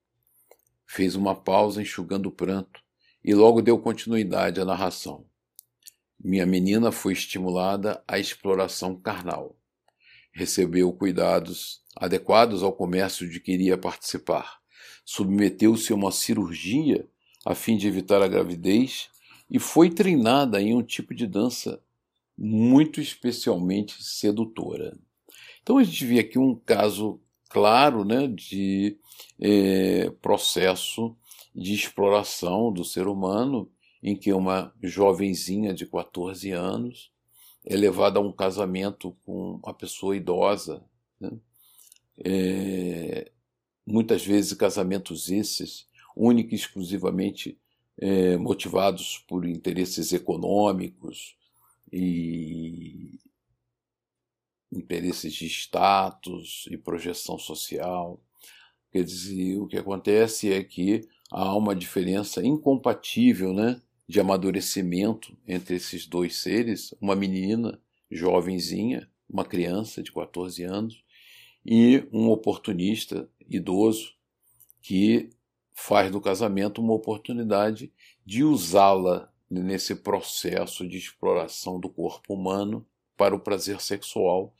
[0.86, 2.82] Fez uma pausa enxugando o pranto
[3.24, 5.27] e logo deu continuidade à narração.
[6.24, 9.56] Minha menina foi estimulada à exploração carnal.
[10.32, 14.60] Recebeu cuidados adequados ao comércio de que iria participar.
[15.06, 17.08] Submeteu-se a uma cirurgia
[17.46, 19.10] a fim de evitar a gravidez
[19.50, 21.82] e foi treinada em um tipo de dança
[22.38, 24.98] muito especialmente sedutora.
[25.64, 28.98] Então a gente vê aqui um caso claro né, de
[29.40, 31.16] é, processo
[31.56, 33.70] de exploração do ser humano,
[34.08, 37.12] em que uma jovenzinha de 14 anos
[37.66, 40.82] é levada a um casamento com uma pessoa idosa.
[41.20, 41.32] Né?
[42.24, 43.32] É,
[43.86, 47.60] muitas vezes casamentos esses, única e exclusivamente
[47.98, 51.36] é, motivados por interesses econômicos
[51.92, 53.20] e
[54.72, 58.22] interesses de status e projeção social.
[58.90, 65.76] Quer dizer, o que acontece é que há uma diferença incompatível né, de amadurecimento entre
[65.76, 71.04] esses dois seres, uma menina jovenzinha, uma criança de 14 anos,
[71.66, 74.14] e um oportunista idoso
[74.82, 75.30] que
[75.74, 77.92] faz do casamento uma oportunidade
[78.26, 84.56] de usá-la nesse processo de exploração do corpo humano para o prazer sexual.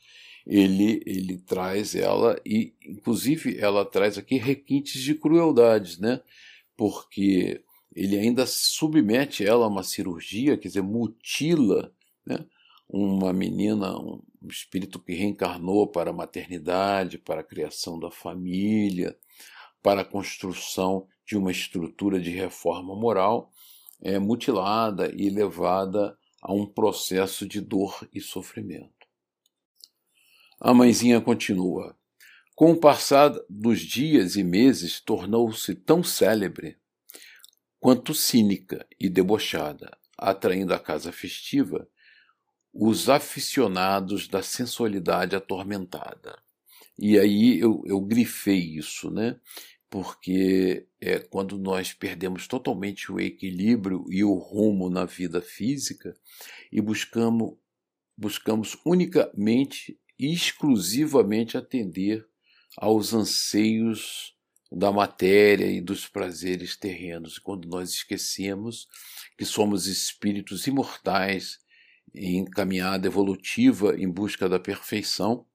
[0.46, 6.20] Ele, ele traz ela, e inclusive ela traz aqui requintes de crueldades, né?
[6.78, 7.60] porque
[7.98, 11.92] ele ainda submete ela a uma cirurgia, quer dizer, mutila
[12.24, 12.46] né?
[12.88, 19.18] uma menina, um espírito que reencarnou para a maternidade, para a criação da família,
[19.82, 23.50] para a construção de uma estrutura de reforma moral,
[24.00, 29.08] é mutilada e levada a um processo de dor e sofrimento.
[30.60, 31.96] A mãezinha continua.
[32.54, 36.76] Com o passar dos dias e meses, tornou-se tão célebre
[37.78, 41.88] quanto cínica e debochada, atraindo à casa festiva
[42.72, 46.38] os aficionados da sensualidade atormentada.
[46.98, 49.38] E aí eu, eu grifei isso, né?
[49.90, 56.14] porque é quando nós perdemos totalmente o equilíbrio e o rumo na vida física
[56.70, 57.56] e buscamos,
[58.16, 62.26] buscamos unicamente e exclusivamente atender
[62.76, 64.36] aos anseios
[64.70, 68.86] da matéria e dos prazeres terrenos, quando nós esquecemos
[69.36, 71.58] que somos espíritos imortais
[72.14, 75.46] em caminhada evolutiva em busca da perfeição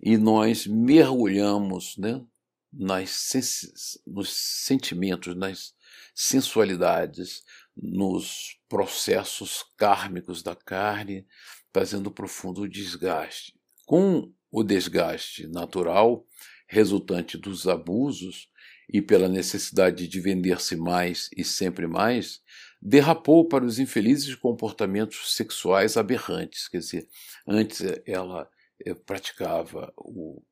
[0.00, 2.24] e nós mergulhamos né,
[2.72, 5.74] nas, nos sentimentos, nas
[6.14, 7.42] sensualidades,
[7.76, 11.26] nos processos kármicos da carne,
[11.72, 13.54] trazendo profundo desgaste.
[13.86, 16.24] Com o desgaste natural
[16.68, 18.48] resultante dos abusos
[18.88, 22.40] e pela necessidade de vender-se mais e sempre mais,
[22.80, 26.68] derrapou para os infelizes comportamentos sexuais aberrantes.
[26.68, 27.08] Quer dizer,
[27.46, 28.48] antes ela
[28.84, 30.42] eh, praticava o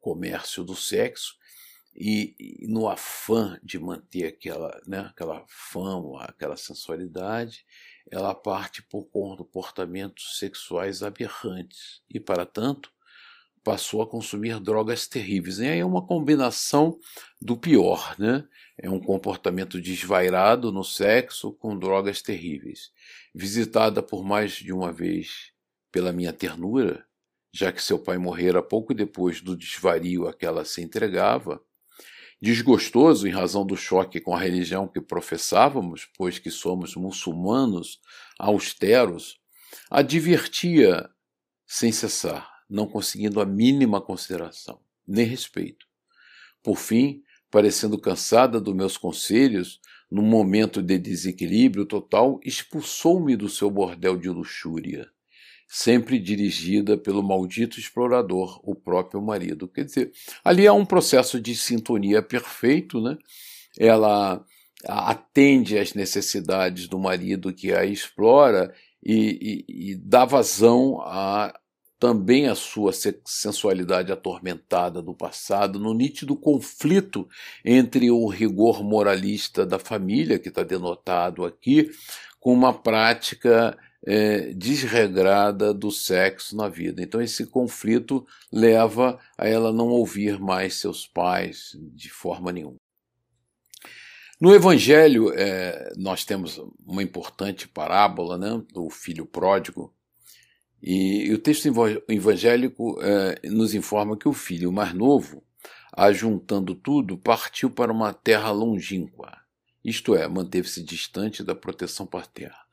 [0.00, 1.34] comércio do sexo
[1.94, 7.64] e, e, no afã de manter aquela, né, aquela fama, aquela sensualidade,
[8.10, 12.92] ela parte por comportamentos sexuais aberrantes e, para tanto,
[13.64, 15.58] passou a consumir drogas terríveis.
[15.58, 16.98] E aí é uma combinação
[17.40, 18.46] do pior, né?
[18.76, 22.92] É um comportamento desvairado no sexo com drogas terríveis.
[23.34, 25.52] Visitada por mais de uma vez
[25.90, 27.04] pela minha ternura,
[27.52, 31.62] já que seu pai morrera pouco depois do desvario a que ela se entregava,
[32.42, 38.00] desgostoso em razão do choque com a religião que professávamos, pois que somos muçulmanos
[38.38, 39.40] austeros,
[39.90, 41.08] advertia
[41.66, 45.86] sem cessar, não conseguindo a mínima consideração, nem respeito.
[46.62, 53.70] Por fim, parecendo cansada dos meus conselhos, num momento de desequilíbrio total, expulsou-me do seu
[53.70, 55.08] bordel de luxúria
[55.68, 59.66] sempre dirigida pelo maldito explorador, o próprio marido.
[59.66, 60.12] Quer dizer,
[60.44, 63.18] ali há um processo de sintonia perfeito, né?
[63.76, 64.44] Ela
[64.86, 68.72] atende às necessidades do marido que a explora
[69.02, 71.52] e, e, e dá vazão a
[72.04, 77.26] também a sua sensualidade atormentada do passado, no nítido conflito
[77.64, 81.90] entre o rigor moralista da família, que está denotado aqui,
[82.38, 83.74] com uma prática
[84.06, 87.02] é, desregrada do sexo na vida.
[87.02, 92.76] Então, esse conflito leva a ela não ouvir mais seus pais de forma nenhuma.
[94.38, 99.90] No Evangelho, é, nós temos uma importante parábola né, do filho pródigo,
[100.84, 101.66] e, e o texto
[102.08, 105.42] evangélico é, nos informa que o filho mais novo,
[105.92, 109.38] ajuntando tudo, partiu para uma terra longínqua,
[109.82, 112.64] isto é, manteve-se distante da proteção paterna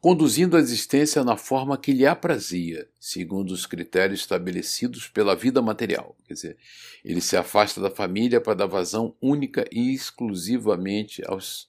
[0.00, 6.16] conduzindo a existência na forma que lhe aprazia, segundo os critérios estabelecidos pela vida material.
[6.26, 6.56] Quer dizer,
[7.04, 11.68] ele se afasta da família para dar vazão única e exclusivamente aos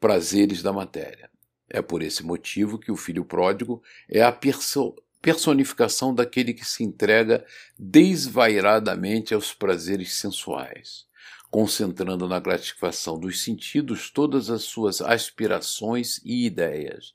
[0.00, 1.30] prazeres da matéria.
[1.68, 6.82] É por esse motivo que o filho pródigo é a perso personificação daquele que se
[6.82, 7.44] entrega
[7.78, 11.06] desvairadamente aos prazeres sensuais,
[11.50, 17.14] concentrando na gratificação dos sentidos todas as suas aspirações e ideias,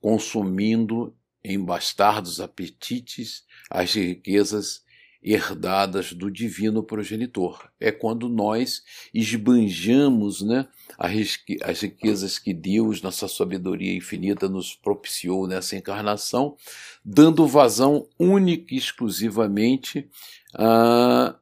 [0.00, 4.84] consumindo em bastardos apetites as riquezas
[5.26, 7.68] herdadas do divino progenitor.
[7.80, 15.48] É quando nós esbanjamos né, as riquezas que Deus, na sua sabedoria infinita, nos propiciou
[15.48, 16.56] nessa encarnação,
[17.04, 20.08] dando vazão única e exclusivamente
[20.54, 21.34] ah,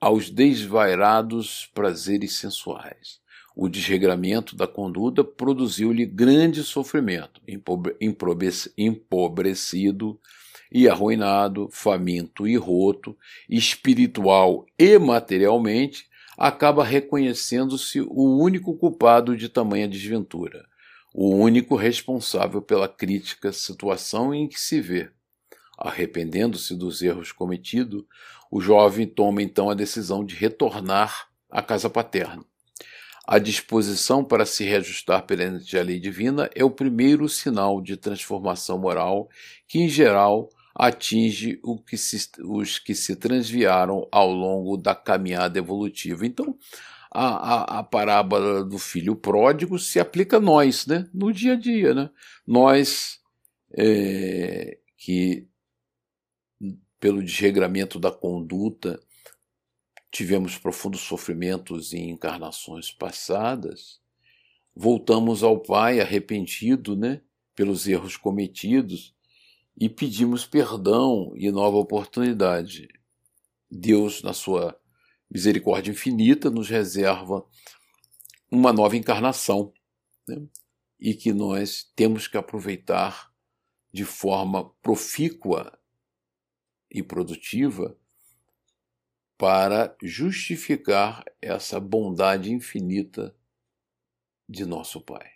[0.00, 3.18] aos desvairados prazeres sensuais.
[3.56, 7.40] O desregramento da conduta produziu-lhe grande sofrimento,
[8.76, 10.20] empobrecido,
[10.74, 13.16] e arruinado, faminto e roto,
[13.48, 20.66] espiritual e materialmente, acaba reconhecendo-se o único culpado de tamanha desventura,
[21.14, 25.10] o único responsável pela crítica situação em que se vê.
[25.78, 28.02] Arrependendo-se dos erros cometidos,
[28.50, 32.44] o jovem toma então a decisão de retornar à casa paterna.
[33.24, 38.76] A disposição para se reajustar perante a lei divina é o primeiro sinal de transformação
[38.76, 39.28] moral
[39.68, 46.26] que, em geral, atinge que se, os que se transviaram ao longo da caminhada evolutiva.
[46.26, 46.58] Então,
[47.10, 51.08] a, a, a, parábola do filho pródigo se aplica a nós, né?
[51.14, 51.94] no dia a dia.
[51.94, 52.10] Né?
[52.44, 53.20] Nós
[53.72, 55.46] é, que,
[56.98, 59.00] pelo desregramento da conduta,
[60.10, 64.00] tivemos profundos sofrimentos em encarnações passadas,
[64.74, 67.20] voltamos ao Pai arrependido né?
[67.54, 69.13] pelos erros cometidos
[69.76, 72.88] e pedimos perdão e nova oportunidade.
[73.70, 74.78] Deus, na sua
[75.30, 77.44] misericórdia infinita, nos reserva
[78.50, 79.72] uma nova encarnação
[80.28, 80.46] né?
[80.98, 83.32] e que nós temos que aproveitar
[83.92, 85.76] de forma profícua
[86.90, 87.98] e produtiva
[89.36, 93.36] para justificar essa bondade infinita
[94.48, 95.28] de nosso Pai.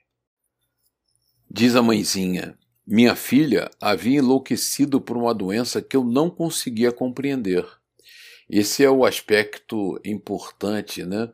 [1.51, 2.59] Diz a mãezinha:
[2.91, 7.66] minha filha havia enlouquecido por uma doença que eu não conseguia compreender.
[8.49, 11.30] Esse é o aspecto importante né,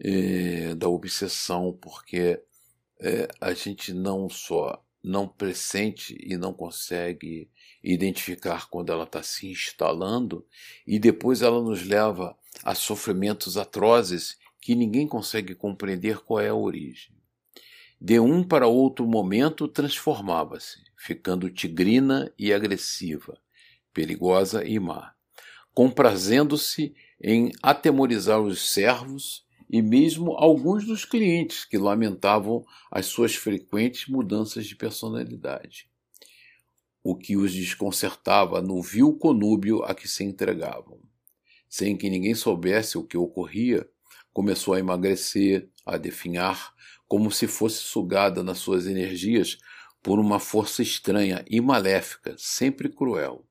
[0.00, 2.40] é, da obsessão, porque
[2.98, 7.50] é, a gente não só não pressente e não consegue
[7.82, 10.46] identificar quando ela está se instalando,
[10.86, 16.54] e depois ela nos leva a sofrimentos atrozes que ninguém consegue compreender qual é a
[16.54, 17.14] origem.
[18.06, 23.40] De um para outro momento transformava-se ficando tigrina e agressiva,
[23.94, 25.14] perigosa e má,
[25.72, 34.06] comprazendo-se em atemorizar os servos e mesmo alguns dos clientes que lamentavam as suas frequentes
[34.06, 35.88] mudanças de personalidade,
[37.02, 41.00] o que os desconcertava no vil conúbio a que se entregavam.
[41.70, 43.88] Sem que ninguém soubesse o que ocorria,
[44.30, 46.73] começou a emagrecer, a definhar,
[47.14, 49.56] como se fosse sugada nas suas energias
[50.02, 53.46] por uma força estranha e maléfica, sempre cruel.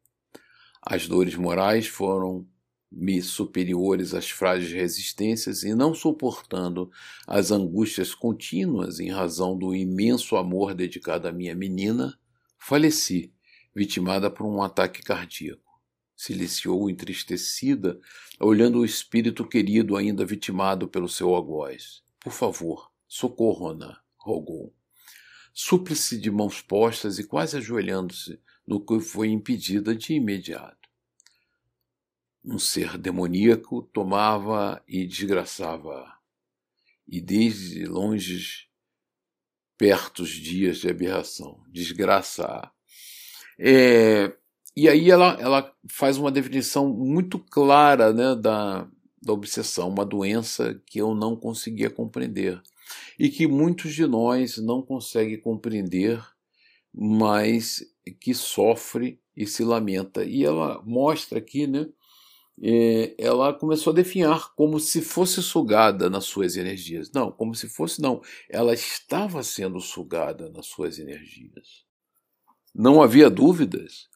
[0.86, 6.92] As dores morais foram-me superiores às frágeis resistências e, não suportando
[7.26, 12.20] as angústias contínuas em razão do imenso amor dedicado à minha menina,
[12.60, 13.34] faleci,
[13.74, 15.82] vitimada por um ataque cardíaco.
[16.18, 17.98] Siliciou entristecida,
[18.42, 22.04] olhando o espírito querido ainda vitimado pelo seu algoz.
[22.20, 24.74] Por favor, socorro-na, rogou
[25.54, 30.90] súplice de mãos postas e quase ajoelhando-se no que foi impedida de imediato.
[32.44, 36.12] Um ser demoníaco tomava e desgraçava,
[37.08, 38.68] e desde longe
[39.78, 42.72] perto os dias de aberração, desgraça.
[43.60, 44.36] É,
[44.76, 48.90] e aí ela, ela faz uma definição muito clara né, da,
[49.22, 52.62] da obsessão, uma doença que eu não conseguia compreender
[53.18, 56.24] e que muitos de nós não conseguem compreender,
[56.94, 57.84] mas
[58.20, 60.24] que sofre e se lamenta.
[60.24, 61.88] E ela mostra aqui, né?
[62.62, 67.12] É, ela começou a definhar como se fosse sugada nas suas energias.
[67.12, 68.22] Não, como se fosse, não.
[68.50, 71.84] Ela estava sendo sugada nas suas energias.
[72.74, 74.08] Não havia dúvidas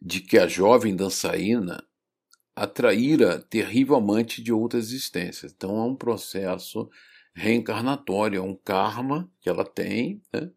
[0.00, 1.82] de que a jovem dançarina
[2.54, 5.52] atraíra terrível amante de outras existências.
[5.54, 6.88] Então é um processo
[7.36, 10.50] reencarnatória, um karma que ela tem né,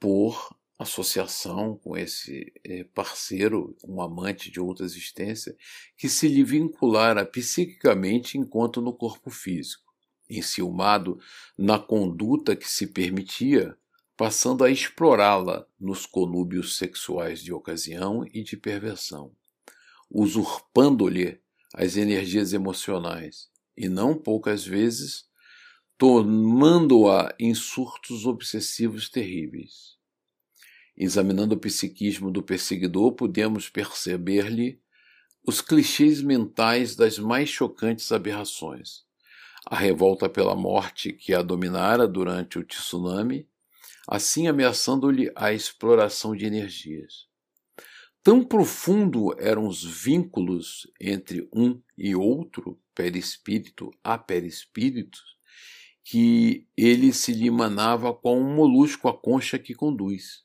[0.00, 5.54] por associação com esse eh, parceiro, um amante de outra existência,
[5.96, 9.84] que se lhe vinculara psiquicamente enquanto no corpo físico.
[10.28, 11.18] Enciumado
[11.56, 13.76] na conduta que se permitia,
[14.16, 19.36] passando a explorá-la nos conúbios sexuais de ocasião e de perversão,
[20.10, 21.38] usurpando-lhe
[21.74, 25.26] as energias emocionais e não poucas vezes
[25.96, 29.96] tornando-a em surtos obsessivos terríveis.
[30.96, 34.80] Examinando o psiquismo do perseguidor, podemos perceber-lhe
[35.46, 39.04] os clichês mentais das mais chocantes aberrações.
[39.66, 43.48] A revolta pela morte que a dominara durante o tsunami,
[44.06, 47.26] assim ameaçando-lhe a exploração de energias.
[48.22, 55.18] Tão profundo eram os vínculos entre um e outro, perispírito a perispírito,
[56.04, 60.44] que ele se lhe manava com um molusco a concha que conduz,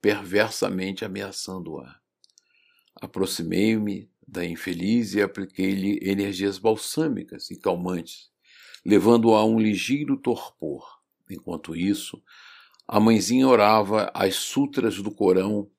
[0.00, 2.00] perversamente ameaçando-a.
[2.98, 8.30] Aproximei-me da infeliz e apliquei-lhe energias balsâmicas e calmantes,
[8.84, 10.98] levando-a a um ligeiro torpor.
[11.30, 12.22] Enquanto isso,
[12.88, 15.70] a mãezinha orava as sutras do Corão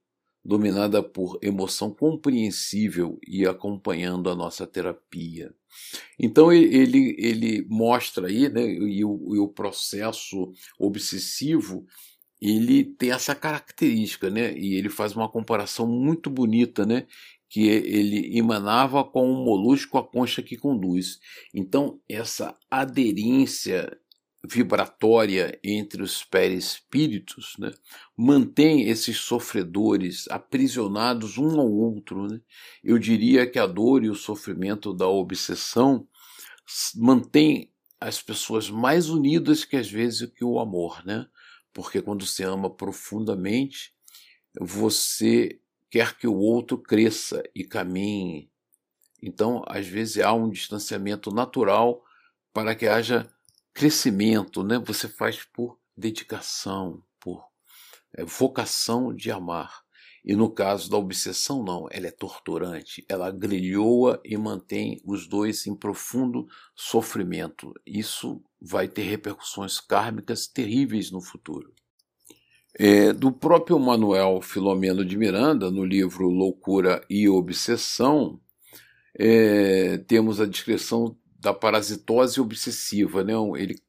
[0.48, 5.54] dominada por emoção compreensível e acompanhando a nossa terapia.
[6.18, 11.86] Então ele, ele mostra aí, né, e o, e o processo obsessivo,
[12.42, 17.06] ele tem essa característica, né, e ele faz uma comparação muito bonita, né,
[17.50, 21.20] que ele emanava com um molusco a concha que conduz.
[21.54, 23.98] Então essa aderência
[24.46, 27.72] vibratória entre os perispíritos, né,
[28.16, 32.28] mantém esses sofredores aprisionados um ao outro.
[32.28, 32.40] Né?
[32.84, 36.08] Eu diria que a dor e o sofrimento da obsessão
[36.96, 41.28] mantém as pessoas mais unidas que às vezes que o amor, né?
[41.74, 43.94] Porque quando você ama profundamente,
[44.60, 45.60] você
[45.90, 48.52] quer que o outro cresça e caminhe.
[49.22, 52.04] Então, às vezes há um distanciamento natural
[52.54, 53.32] para que haja
[53.78, 54.80] crescimento, né?
[54.80, 57.46] Você faz por dedicação, por
[58.18, 59.84] é, vocação de amar.
[60.26, 65.68] E no caso da obsessão, não, ela é torturante, ela grilhoa e mantém os dois
[65.68, 67.72] em profundo sofrimento.
[67.86, 71.72] Isso vai ter repercussões kármicas terríveis no futuro.
[72.74, 78.42] É, do próprio Manuel Filomeno de Miranda, no livro Loucura e Obsessão,
[79.14, 83.34] é, temos a descrição da parasitose obsessiva, né?
[83.58, 83.82] Ele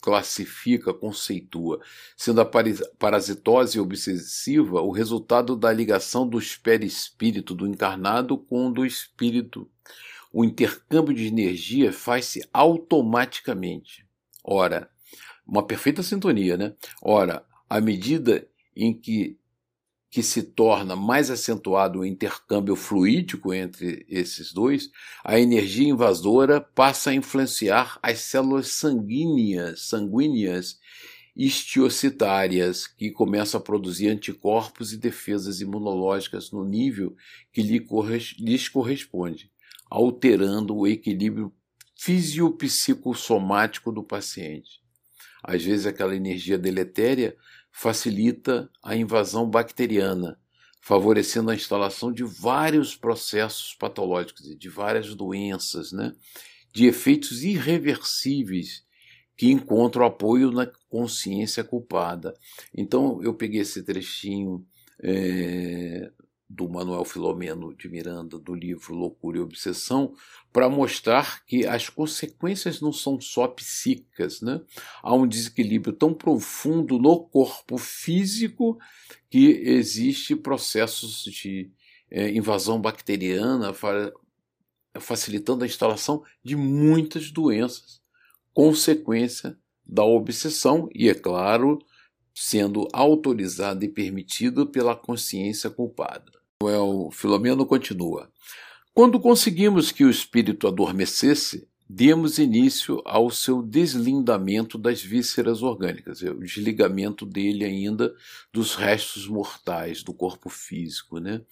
[0.00, 1.80] classifica, conceitua,
[2.16, 2.48] sendo a
[2.96, 9.68] parasitose obsessiva o resultado da ligação do perispírito do encarnado com o do espírito.
[10.32, 14.06] O intercâmbio de energia faz-se automaticamente.
[14.44, 14.88] Ora,
[15.44, 16.74] uma perfeita sintonia, né?
[17.02, 19.36] Ora, à medida em que
[20.16, 24.90] que se torna mais acentuado o intercâmbio fluídico entre esses dois,
[25.22, 30.80] a energia invasora passa a influenciar as células sanguíneas, sanguíneas
[31.36, 37.14] histiocitárias, que começam a produzir anticorpos e defesas imunológicas no nível
[37.52, 39.50] que lhes corresponde,
[39.90, 41.52] alterando o equilíbrio
[41.94, 44.80] fisiopsicossomático do paciente.
[45.44, 47.36] Às vezes aquela energia deletéria
[47.78, 50.40] facilita a invasão bacteriana,
[50.80, 56.14] favorecendo a instalação de vários processos patológicos, de várias doenças, né?
[56.72, 58.82] de efeitos irreversíveis
[59.36, 62.32] que encontram apoio na consciência culpada.
[62.74, 64.66] Então eu peguei esse trechinho
[65.02, 66.10] é,
[66.48, 70.14] do Manuel Filomeno de Miranda, do livro Loucura e Obsessão,
[70.52, 74.40] para mostrar que as consequências não são só psíquicas.
[74.40, 74.60] Né?
[75.02, 78.78] Há um desequilíbrio tão profundo no corpo físico
[79.28, 81.70] que existe processos de
[82.10, 83.74] é, invasão bacteriana,
[85.00, 88.00] facilitando a instalação de muitas doenças,
[88.54, 91.78] consequência da obsessão e, é claro,
[92.34, 96.35] sendo autorizada e permitida pela consciência culpada.
[96.62, 98.30] O Filomeno continua.
[98.94, 106.40] Quando conseguimos que o espírito adormecesse, demos início ao seu deslindamento das vísceras orgânicas, o
[106.40, 108.14] desligamento dele ainda
[108.50, 111.42] dos restos mortais do corpo físico, né?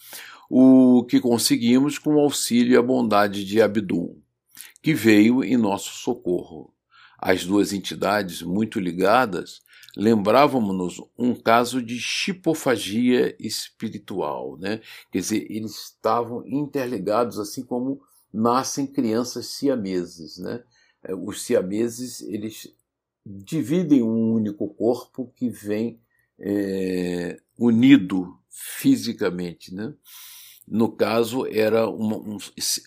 [0.49, 4.23] O que conseguimos com o auxílio e a bondade de Abdul,
[4.83, 6.73] que veio em nosso socorro.
[7.19, 9.61] As duas entidades muito ligadas
[9.97, 14.81] lembrávamos-nos um caso de chipofagia espiritual, né?
[15.11, 18.01] Quer dizer, eles estavam interligados assim como
[18.33, 20.63] nascem crianças siameses, né?
[21.03, 22.75] É, os siameses, eles
[23.25, 26.01] dividem um único corpo que vem
[26.39, 29.95] é, unido fisicamente, né?
[30.67, 32.39] No caso, era uma, um,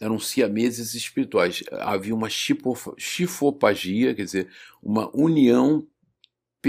[0.02, 1.64] eram siameses espirituais.
[1.72, 4.50] Havia uma chifofagia, quer dizer,
[4.82, 5.88] uma união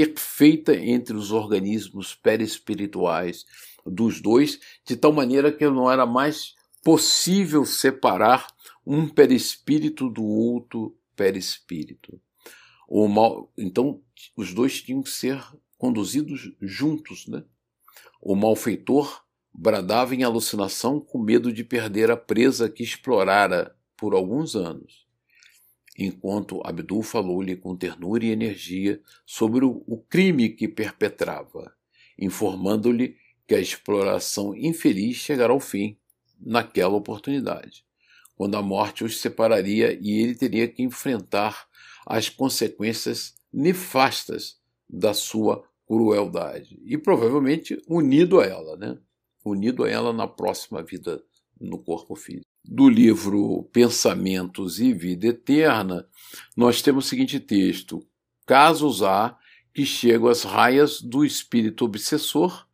[0.07, 3.44] perfeita entre os organismos perispirituais
[3.84, 8.46] dos dois, de tal maneira que não era mais possível separar
[8.86, 12.20] um perispírito do outro perispírito.
[12.90, 14.01] Mal, então,
[14.36, 15.42] os dois tinham que ser
[15.76, 17.26] conduzidos juntos.
[17.26, 17.44] Né?
[18.20, 19.22] O malfeitor
[19.53, 25.07] bradava em alucinação com medo de perder a presa que explorara por alguns anos,
[25.99, 31.74] enquanto Abdul falou-lhe com ternura e energia sobre o, crime que perpetrava,
[32.16, 35.99] informando-lhe que a exploração infeliz chegará ao fim
[36.40, 37.84] naquela oportunidade,
[38.36, 41.66] quando a morte os separaria e ele teria que enfrentar
[42.07, 48.96] as consequências nefastas da sua crueldade e provavelmente unido a ela, né?
[49.44, 51.22] Unido a ela na próxima vida
[51.61, 52.47] no corpo físico.
[52.71, 56.07] Do livro Pensamentos e Vida Eterna,
[56.55, 58.07] nós temos o seguinte texto:
[58.45, 59.35] casos há
[59.73, 62.69] que chegam às raias do espírito obsessor,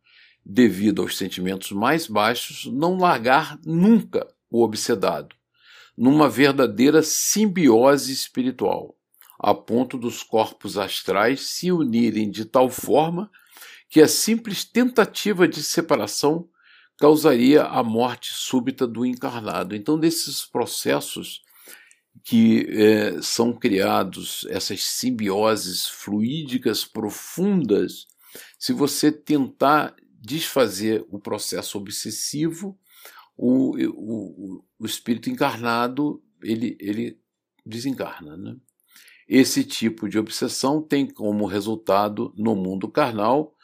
[0.45, 5.33] devido aos sentimentos mais baixos, não largar nunca o obsedado,
[5.97, 8.97] numa verdadeira simbiose espiritual
[9.39, 13.31] a ponto dos corpos astrais se unirem de tal forma
[13.87, 16.49] que a simples tentativa de separação
[16.97, 19.75] causaria a morte súbita do encarnado.
[19.75, 21.41] Então, desses processos
[22.23, 28.07] que é, são criados, essas simbioses fluídicas profundas,
[28.57, 32.77] se você tentar desfazer o processo obsessivo,
[33.37, 37.19] o, o, o espírito encarnado ele, ele
[37.65, 38.37] desencarna.
[38.37, 38.55] Né?
[39.27, 43.54] Esse tipo de obsessão tem como resultado no mundo carnal,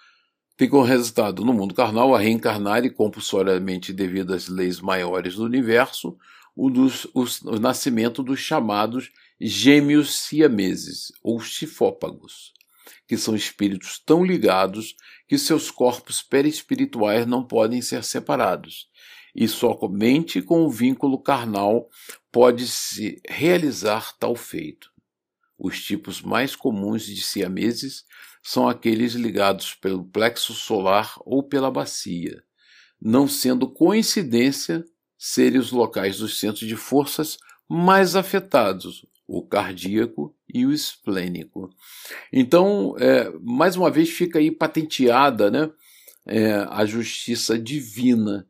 [0.62, 5.44] tem como resultado no mundo carnal a reencarnar e compulsoriamente devido às leis maiores do
[5.44, 6.16] universo,
[6.56, 9.10] o, dos, o nascimento dos chamados
[9.40, 12.54] gêmeos siameses ou chifópagos,
[13.08, 14.96] que são espíritos tão ligados
[15.28, 18.88] que seus corpos perispirituais não podem ser separados,
[19.34, 21.90] e somente com o vínculo carnal
[22.32, 24.92] pode-se realizar tal feito.
[25.58, 28.06] Os tipos mais comuns de siameses
[28.42, 32.44] são aqueles ligados pelo plexo solar ou pela bacia,
[33.00, 34.84] não sendo coincidência
[35.18, 37.38] serem os locais dos centros de forças
[37.70, 41.70] mais afetados, o cardíaco e o esplênico.
[42.34, 45.72] Então, é, mais uma vez fica aí patenteada né,
[46.26, 48.48] é, a justiça divina,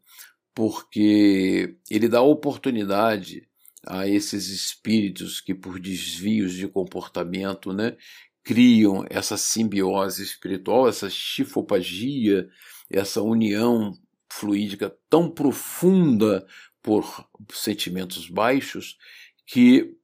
[0.55, 3.47] porque ele dá oportunidade
[3.85, 7.95] a esses espíritos que, por desvios de comportamento, né,
[8.43, 12.49] criam essa simbiose espiritual, essa chifopagia,
[12.89, 13.97] essa união
[14.29, 16.45] fluídica tão profunda
[16.81, 18.97] por sentimentos baixos,
[19.45, 19.95] que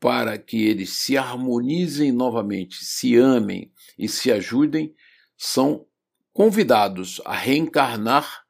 [0.00, 4.94] para que eles se harmonizem novamente, se amem e se ajudem,
[5.36, 5.86] são
[6.32, 8.44] convidados a reencarnar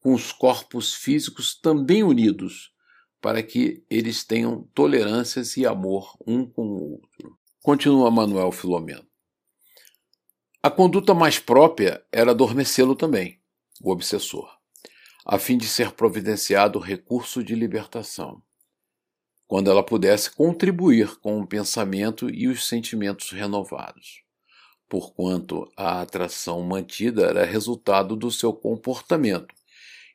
[0.00, 2.72] com os corpos físicos também unidos,
[3.20, 7.38] para que eles tenham tolerâncias e amor um com o outro.
[7.64, 9.06] Continua Manuel Filomeno.
[10.62, 13.40] A conduta mais própria era adormecê-lo também,
[13.80, 14.54] o obsessor,
[15.24, 18.42] a fim de ser providenciado recurso de libertação,
[19.46, 24.22] quando ela pudesse contribuir com o pensamento e os sentimentos renovados,
[24.86, 29.54] porquanto a atração mantida era resultado do seu comportamento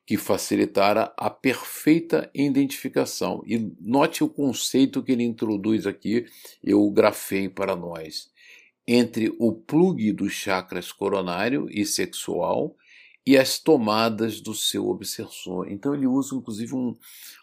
[0.09, 3.43] que facilitara a perfeita identificação.
[3.45, 6.25] E note o conceito que ele introduz aqui,
[6.63, 8.31] eu grafei para nós,
[8.87, 12.75] entre o plugue dos chakras coronário e sexual
[13.23, 15.67] e as tomadas do seu obsessor.
[15.69, 16.97] Então ele usa inclusive um,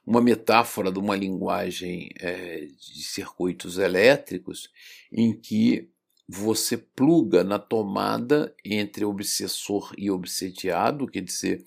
[0.04, 4.72] uma metáfora de uma linguagem é, de circuitos elétricos
[5.12, 5.88] em que
[6.28, 11.64] você pluga na tomada entre obsessor e obsediado, quer dizer,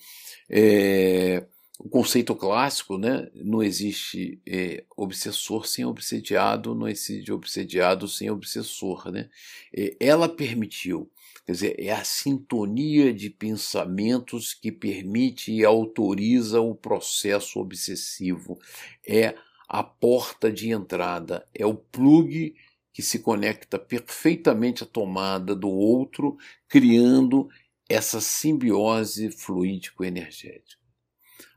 [0.50, 1.46] é,
[1.80, 3.30] o conceito clássico, né?
[3.34, 9.30] Não existe é, obsessor sem obsediado, não existe obsediado sem obsessor, né?
[9.74, 11.10] É, ela permitiu,
[11.46, 18.60] quer dizer, é a sintonia de pensamentos que permite e autoriza o processo obsessivo,
[19.08, 19.36] é
[19.70, 22.54] a porta de entrada, é o plug
[23.00, 26.38] que se conecta perfeitamente à tomada do outro,
[26.68, 27.48] criando
[27.88, 30.84] essa simbiose fluídico-energética.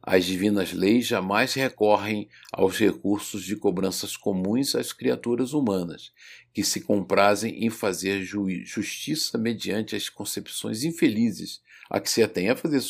[0.00, 6.12] As divinas leis jamais recorrem aos recursos de cobranças comuns às criaturas humanas,
[6.54, 12.56] que se comprazem em fazer justiça mediante as concepções infelizes a que se atém a
[12.56, 12.80] fazer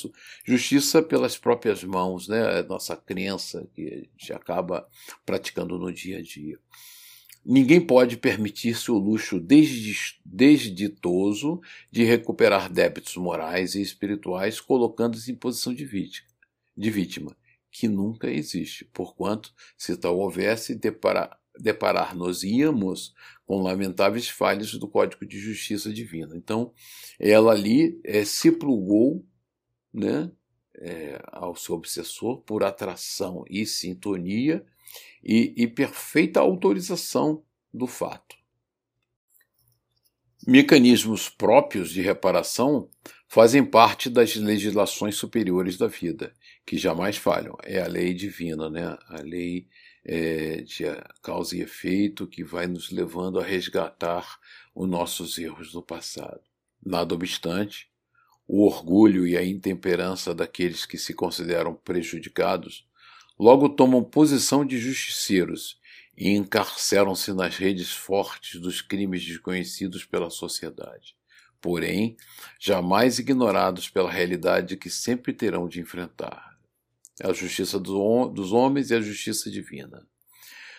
[0.44, 2.58] justiça pelas próprias mãos, né?
[2.58, 4.86] A nossa crença que a gente acaba
[5.24, 6.58] praticando no dia a dia.
[7.44, 9.40] Ninguém pode permitir-se o luxo
[10.24, 16.28] desditoso de recuperar débitos morais e espirituais colocando-se em posição de vítima,
[16.76, 17.36] de vítima,
[17.70, 23.14] que nunca existe, porquanto, se tal houvesse, deparar, deparar-nos-íamos
[23.46, 26.36] com lamentáveis falhas do Código de Justiça Divina.
[26.36, 26.72] Então,
[27.18, 29.24] ela ali é, se plugou
[29.92, 30.30] né,
[30.76, 34.64] é, ao seu obsessor por atração e sintonia
[35.22, 37.42] e, e perfeita autorização
[37.72, 38.36] do fato.
[40.46, 42.90] Mecanismos próprios de reparação
[43.28, 46.34] fazem parte das legislações superiores da vida,
[46.66, 47.56] que jamais falham.
[47.62, 48.98] É a lei divina, né?
[49.08, 49.68] a lei
[50.04, 50.84] é, de
[51.22, 54.38] causa e efeito que vai nos levando a resgatar
[54.74, 56.40] os nossos erros do passado.
[56.84, 57.88] Nada obstante,
[58.46, 62.84] o orgulho e a intemperança daqueles que se consideram prejudicados
[63.42, 65.76] logo tomam posição de justiceiros
[66.16, 71.16] e encarceram-se nas redes fortes dos crimes desconhecidos pela sociedade,
[71.60, 72.16] porém
[72.60, 76.56] jamais ignorados pela realidade que sempre terão de enfrentar
[77.20, 80.06] a justiça dos homens e a justiça divina.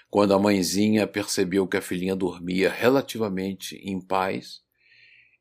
[0.10, 4.62] Quando a mãezinha percebeu que a filhinha dormia relativamente em paz,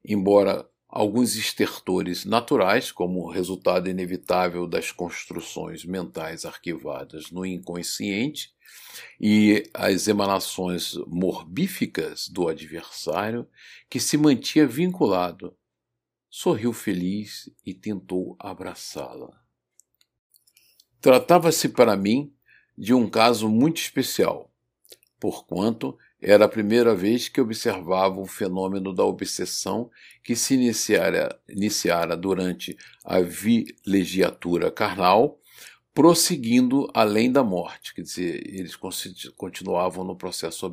[0.05, 8.55] embora alguns estertores naturais, como resultado inevitável das construções mentais arquivadas no inconsciente,
[9.19, 13.49] e as emanações morbíficas do adversário,
[13.89, 15.57] que se mantinha vinculado,
[16.29, 19.31] sorriu feliz e tentou abraçá-la.
[21.01, 22.35] Tratava-se para mim
[22.77, 24.53] de um caso muito especial,
[25.19, 29.91] porquanto era a primeira vez que observava o fenômeno da obsessão
[30.23, 35.41] que se iniciara, iniciara durante a vilegiatura carnal,
[35.93, 37.93] prosseguindo além da morte.
[37.93, 38.77] Quer dizer, eles
[39.37, 40.73] continuavam no processo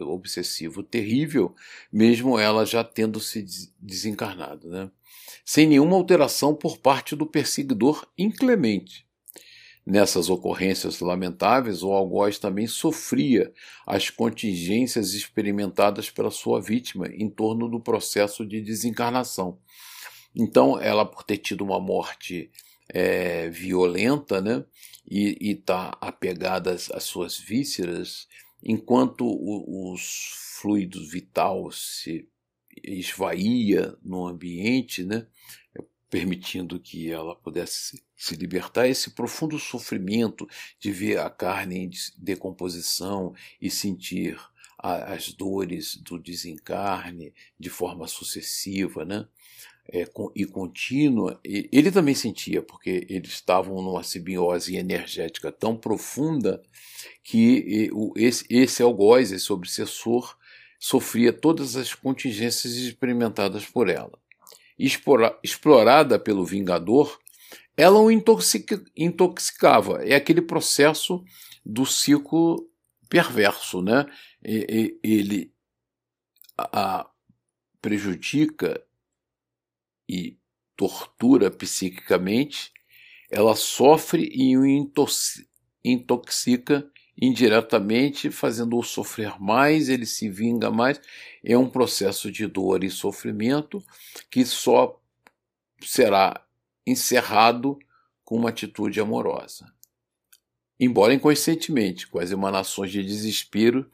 [0.00, 1.54] obsessivo terrível,
[1.92, 3.44] mesmo ela já tendo se
[3.78, 4.90] desencarnado, né?
[5.44, 9.07] sem nenhuma alteração por parte do perseguidor inclemente.
[9.90, 13.50] Nessas ocorrências lamentáveis, o algoz também sofria
[13.86, 19.58] as contingências experimentadas pela sua vítima em torno do processo de desencarnação.
[20.36, 22.50] Então, ela, por ter tido uma morte
[22.86, 24.62] é, violenta, né,
[25.10, 28.28] e está apegada às, suas vísceras,
[28.62, 32.28] enquanto o, os fluidos vital se
[32.84, 35.26] esvaía no ambiente, né,
[36.10, 40.48] permitindo que ela pudesse se libertar esse profundo sofrimento
[40.80, 44.38] de ver a carne em decomposição e sentir
[44.78, 49.26] a, as dores do desencarne de forma sucessiva, né?
[49.90, 56.62] É, com, e contínua, ele também sentia, porque eles estavam numa simbiose energética tão profunda
[57.24, 60.36] que e, o, esse, esse algoz, esse obsessor,
[60.78, 64.18] sofria todas as contingências experimentadas por ela
[64.78, 67.18] explorada pelo Vingador,
[67.76, 70.04] ela o intoxica, intoxicava.
[70.04, 71.24] É aquele processo
[71.64, 72.70] do ciclo
[73.08, 74.06] perverso, né?
[74.42, 75.52] Ele
[76.56, 77.08] a
[77.80, 78.84] prejudica
[80.08, 80.36] e
[80.76, 82.72] tortura psiquicamente,
[83.30, 84.64] ela sofre e o
[85.84, 86.90] intoxica
[87.20, 91.00] indiretamente, fazendo-o sofrer mais, ele se vinga mais.
[91.42, 93.82] É um processo de dor e sofrimento
[94.30, 95.00] que só
[95.82, 96.44] será
[96.86, 97.78] encerrado
[98.24, 99.72] com uma atitude amorosa.
[100.78, 103.90] Embora inconscientemente, com as emanações de desespero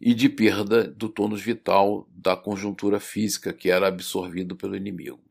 [0.00, 5.22] e de perda do tônus vital da conjuntura física que era absorvido pelo inimigo.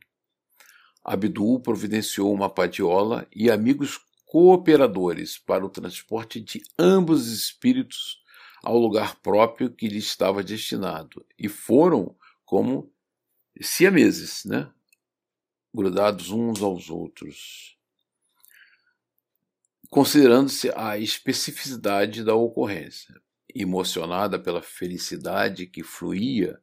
[1.03, 3.99] Abdul providenciou uma padiola e amigos
[4.35, 8.21] cooperadores para o transporte de ambos os espíritos
[8.61, 12.13] ao lugar próprio que lhe estava destinado, e foram
[12.43, 12.93] como
[13.61, 14.69] siameses, né?
[15.73, 17.77] grudados uns aos outros.
[19.89, 23.15] Considerando-se a especificidade da ocorrência,
[23.55, 26.61] emocionada pela felicidade que fluía,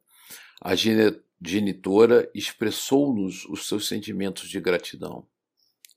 [0.61, 5.27] a genitora expressou-nos os seus sentimentos de gratidão.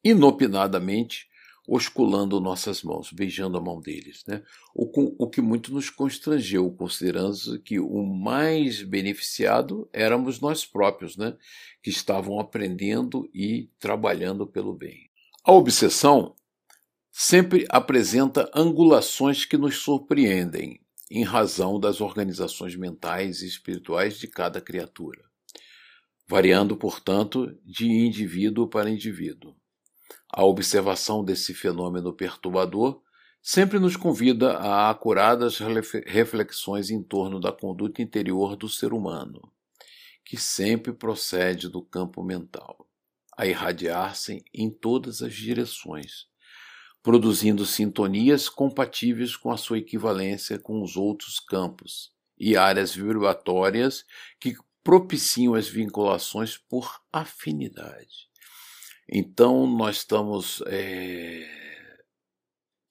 [0.02, 1.35] Inopinadamente,
[1.68, 4.44] osculando nossas mãos, beijando a mão deles, né?
[4.74, 11.36] o, o que muito nos constrangeu, considerando que o mais beneficiado éramos nós próprios, né?
[11.82, 15.10] que estavam aprendendo e trabalhando pelo bem.
[15.44, 16.36] A obsessão
[17.12, 24.60] sempre apresenta angulações que nos surpreendem, em razão das organizações mentais e espirituais de cada
[24.60, 25.24] criatura,
[26.28, 29.56] variando, portanto, de indivíduo para indivíduo.
[30.30, 33.02] A observação desse fenômeno perturbador
[33.42, 35.60] sempre nos convida a acuradas
[36.06, 39.52] reflexões em torno da conduta interior do ser humano,
[40.26, 42.88] que sempre procede do campo mental,
[43.38, 46.26] a irradiar-se em todas as direções,
[47.04, 54.06] produzindo sintonias compatíveis com a sua equivalência com os outros campos e áreas vibratórias
[54.40, 58.28] que propiciam as vinculações por afinidade.
[59.08, 61.48] Então, nós estamos é,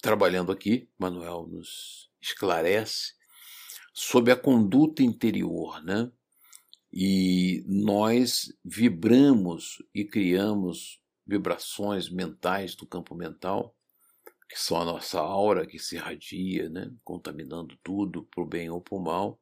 [0.00, 3.14] trabalhando aqui, Manuel nos esclarece,
[3.92, 6.10] sobre a conduta interior, né?
[6.92, 13.74] E nós vibramos e criamos vibrações mentais do campo mental,
[14.48, 16.92] que são a nossa aura que se irradia, né?
[17.02, 19.40] contaminando tudo, para o bem ou para o mal.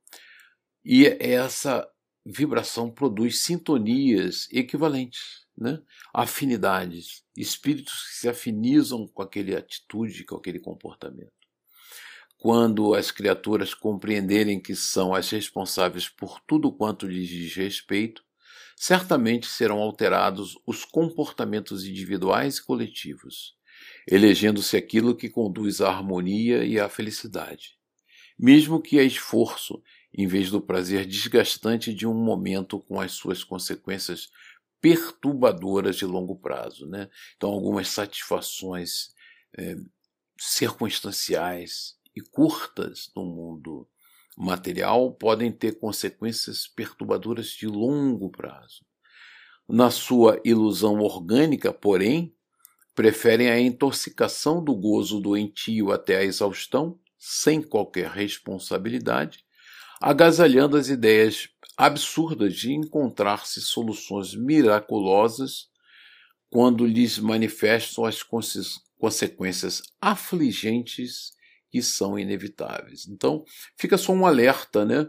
[0.85, 1.87] E essa
[2.25, 5.81] vibração produz sintonias equivalentes, né?
[6.13, 11.33] afinidades, espíritos que se afinizam com aquela atitude, com aquele comportamento.
[12.37, 18.23] Quando as criaturas compreenderem que são as responsáveis por tudo quanto lhes diz respeito,
[18.77, 23.55] certamente serão alterados os comportamentos individuais e coletivos,
[24.11, 27.79] elegendo-se aquilo que conduz à harmonia e à felicidade,
[28.37, 29.81] mesmo que a esforço
[30.15, 34.31] em vez do prazer desgastante de um momento com as suas consequências
[34.83, 36.87] perturbadoras de longo prazo.
[36.87, 37.09] Né?
[37.37, 39.15] Então, algumas satisfações
[39.57, 39.77] é,
[40.39, 43.89] circunstanciais e curtas no mundo
[44.37, 48.85] material podem ter consequências perturbadoras de longo prazo.
[49.69, 52.35] Na sua ilusão orgânica, porém,
[52.95, 59.45] preferem a intoxicação do gozo doentio até a exaustão, sem qualquer responsabilidade,
[60.01, 65.71] agasalhando as ideias absurdas de encontrar-se soluções miraculosas
[66.51, 71.33] quando lhes manifestam as consequências afligentes
[71.71, 73.09] que são inevitáveis.
[73.09, 73.45] Então,
[73.79, 75.09] fica só um alerta, né?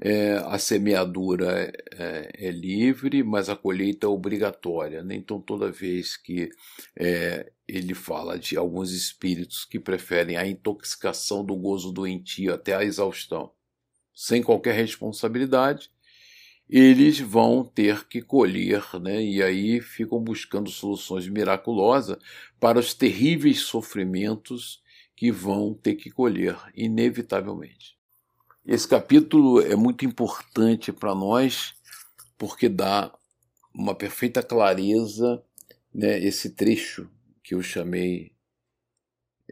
[0.00, 5.02] É, a semeadura é, é, livre, mas a colheita é obrigatória.
[5.02, 5.16] Né?
[5.16, 6.48] Então, toda vez que
[6.98, 12.84] é, ele fala de alguns espíritos que preferem a intoxicação do gozo doentio até a
[12.84, 13.52] exaustão,
[14.14, 15.90] sem qualquer responsabilidade,
[16.68, 19.22] eles vão ter que colher, né?
[19.22, 22.16] e aí ficam buscando soluções miraculosas
[22.58, 24.82] para os terríveis sofrimentos
[25.14, 27.96] que vão ter que colher, inevitavelmente.
[28.66, 31.74] Esse capítulo é muito importante para nós,
[32.38, 33.14] porque dá
[33.72, 35.42] uma perfeita clareza,
[35.92, 37.08] né, esse trecho
[37.42, 38.32] que eu chamei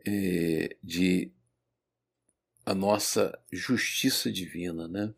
[0.06, 1.30] é, de
[2.64, 5.12] a nossa justiça divina, né?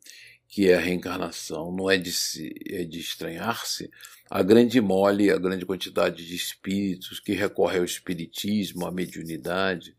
[0.48, 1.72] Que é a reencarnação.
[1.72, 3.90] Não é de, se, é de estranhar-se
[4.30, 9.96] a grande mole, a grande quantidade de espíritos que recorrem ao espiritismo, à mediunidade,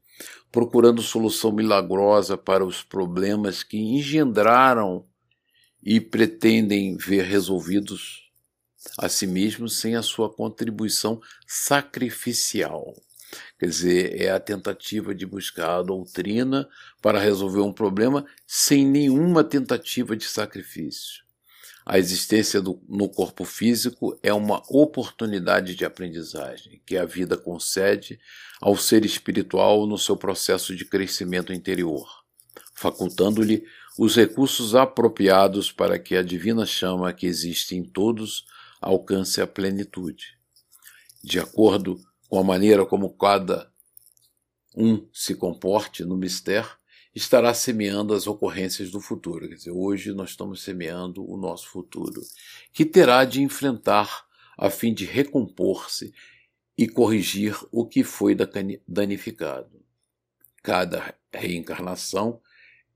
[0.51, 5.05] procurando solução milagrosa para os problemas que engendraram
[5.83, 8.25] e pretendem ver resolvidos
[8.97, 12.95] a si mesmos sem a sua contribuição sacrificial.
[13.59, 16.67] Quer dizer, é a tentativa de buscar a doutrina
[17.01, 21.25] para resolver um problema sem nenhuma tentativa de sacrifício.
[21.86, 28.19] A existência do, no corpo físico é uma oportunidade de aprendizagem que a vida concede
[28.59, 32.07] ao ser espiritual no seu processo de crescimento interior,
[32.73, 33.63] facultando-lhe
[33.99, 38.45] os recursos apropriados para que a divina chama que existe em todos
[38.81, 40.38] alcance a plenitude.
[41.23, 41.99] De acordo
[42.36, 43.71] com a maneira como cada
[44.75, 46.69] um se comporte no mistério,
[47.15, 49.47] estará semeando as ocorrências do futuro.
[49.47, 52.21] Quer dizer, hoje nós estamos semeando o nosso futuro,
[52.73, 54.27] que terá de enfrentar
[54.57, 56.13] a fim de recompor-se
[56.77, 58.36] e corrigir o que foi
[58.86, 59.81] danificado.
[60.61, 62.41] Cada reencarnação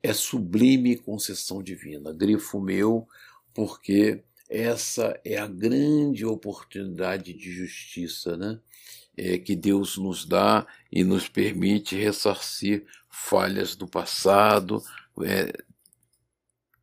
[0.03, 3.07] é sublime concessão divina, grifo meu,
[3.53, 8.59] porque essa é a grande oportunidade de justiça, né?
[9.19, 14.81] É, que Deus nos dá e nos permite ressarcir falhas do passado,
[15.21, 15.51] é,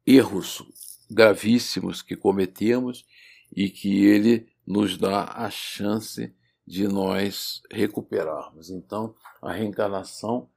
[0.07, 0.63] erros
[1.11, 3.07] gravíssimos que cometemos
[3.55, 6.35] e que Ele nos dá a chance
[6.67, 8.69] de nós recuperarmos.
[8.69, 10.51] Então, a reencarnação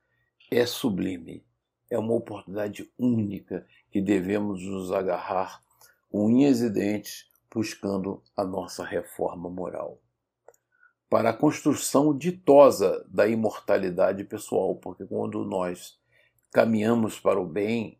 [0.51, 1.45] é sublime,
[1.89, 5.63] é uma oportunidade única que devemos nos agarrar
[6.11, 10.01] unhas e dentes buscando a nossa reforma moral
[11.09, 15.97] para a construção ditosa da imortalidade pessoal, porque quando nós
[16.51, 17.99] caminhamos para o bem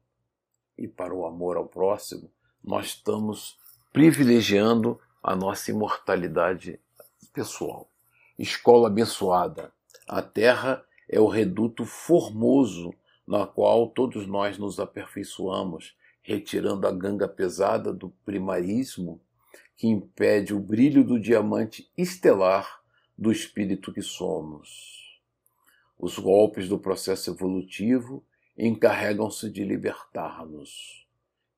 [0.78, 2.32] e para o amor ao próximo,
[2.64, 3.58] nós estamos
[3.92, 6.80] privilegiando a nossa imortalidade
[7.34, 7.90] pessoal.
[8.38, 9.74] Escola abençoada.
[10.08, 12.94] A Terra é o reduto formoso
[13.28, 19.20] na qual todos nós nos aperfeiçoamos, retirando a ganga pesada do primarismo
[19.76, 22.79] que impede o brilho do diamante estelar
[23.20, 25.20] do espírito que somos.
[25.98, 28.24] Os golpes do processo evolutivo
[28.58, 31.06] encarregam-se de libertar-nos,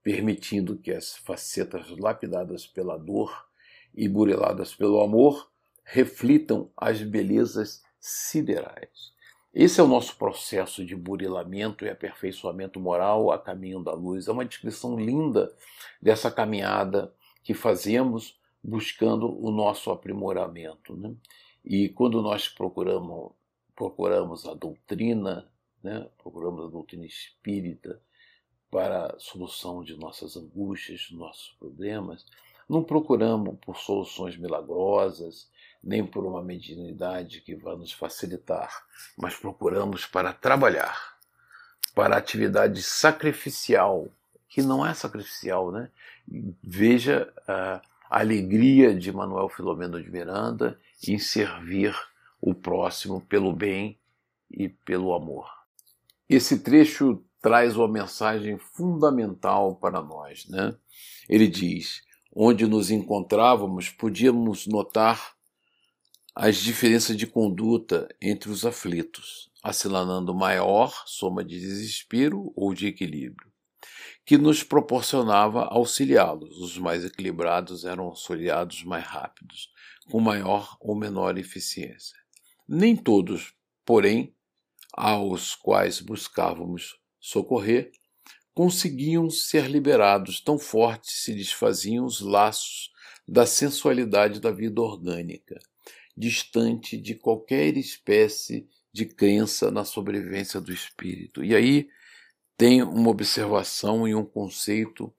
[0.01, 3.47] permitindo que as facetas lapidadas pela dor
[3.93, 5.51] e bureladas pelo amor
[5.83, 9.13] reflitam as belezas siderais.
[9.53, 14.27] Esse é o nosso processo de burilamento e aperfeiçoamento moral a caminho da luz.
[14.27, 15.53] É uma descrição linda
[16.01, 20.95] dessa caminhada que fazemos buscando o nosso aprimoramento.
[20.95, 21.13] Né?
[21.63, 23.31] E quando nós procuramos,
[23.75, 25.47] procuramos a doutrina,
[25.83, 26.07] né?
[26.17, 28.01] procuramos a doutrina espírita
[28.69, 32.25] para a solução de nossas angústias, nossos problemas,
[32.69, 35.49] não procuramos por soluções milagrosas,
[35.83, 38.85] nem por uma mediunidade que vá nos facilitar,
[39.17, 41.17] mas procuramos para trabalhar,
[41.93, 44.07] para atividade sacrificial,
[44.47, 45.89] que não é sacrificial, né?
[46.63, 47.81] Veja a
[48.11, 51.95] alegria de Manuel Filomeno de Miranda em servir
[52.41, 53.97] o próximo pelo bem
[54.51, 55.49] e pelo amor.
[56.27, 60.75] Esse trecho traz uma mensagem fundamental para nós, né?
[61.29, 62.01] Ele diz:
[62.35, 65.33] onde nos encontrávamos, podíamos notar
[66.35, 73.50] as diferenças de conduta entre os aflitos, assinalando maior soma de desespero ou de equilíbrio,
[74.25, 76.57] que nos proporcionava auxiliá-los.
[76.59, 79.69] Os mais equilibrados eram auxiliados mais rápidos,
[80.09, 82.17] com maior ou menor eficiência.
[82.67, 83.53] Nem todos,
[83.85, 84.33] porém,
[84.93, 87.91] aos quais buscávamos socorrer,
[88.53, 92.91] conseguiam ser liberados, tão fortes se desfaziam os laços
[93.27, 95.57] da sensualidade da vida orgânica,
[96.17, 101.43] distante de qualquer espécie de crença na sobrevivência do espírito.
[101.43, 101.87] E aí
[102.57, 105.13] tem uma observação e um conceito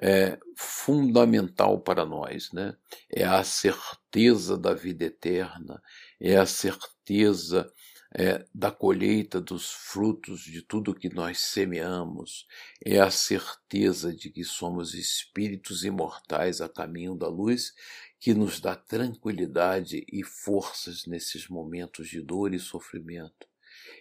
[0.00, 2.76] é, fundamental para nós, né?
[3.10, 5.80] É a certeza da vida eterna,
[6.20, 7.72] é a certeza
[8.16, 12.46] é, da colheita dos frutos de tudo que nós semeamos,
[12.84, 17.72] é a certeza de que somos espíritos imortais a caminho da luz,
[18.20, 23.53] que nos dá tranquilidade e forças nesses momentos de dor e sofrimento.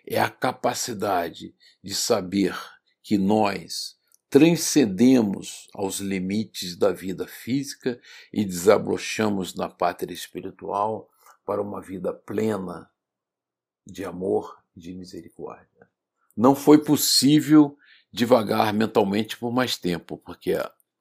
[0.05, 2.57] É a capacidade de saber
[3.01, 3.97] que nós
[4.29, 7.99] transcendemos aos limites da vida física
[8.31, 11.09] e desabrochamos na pátria espiritual
[11.45, 12.89] para uma vida plena
[13.85, 15.87] de amor e de misericórdia.
[16.35, 17.77] Não foi possível
[18.11, 20.55] divagar mentalmente por mais tempo, porque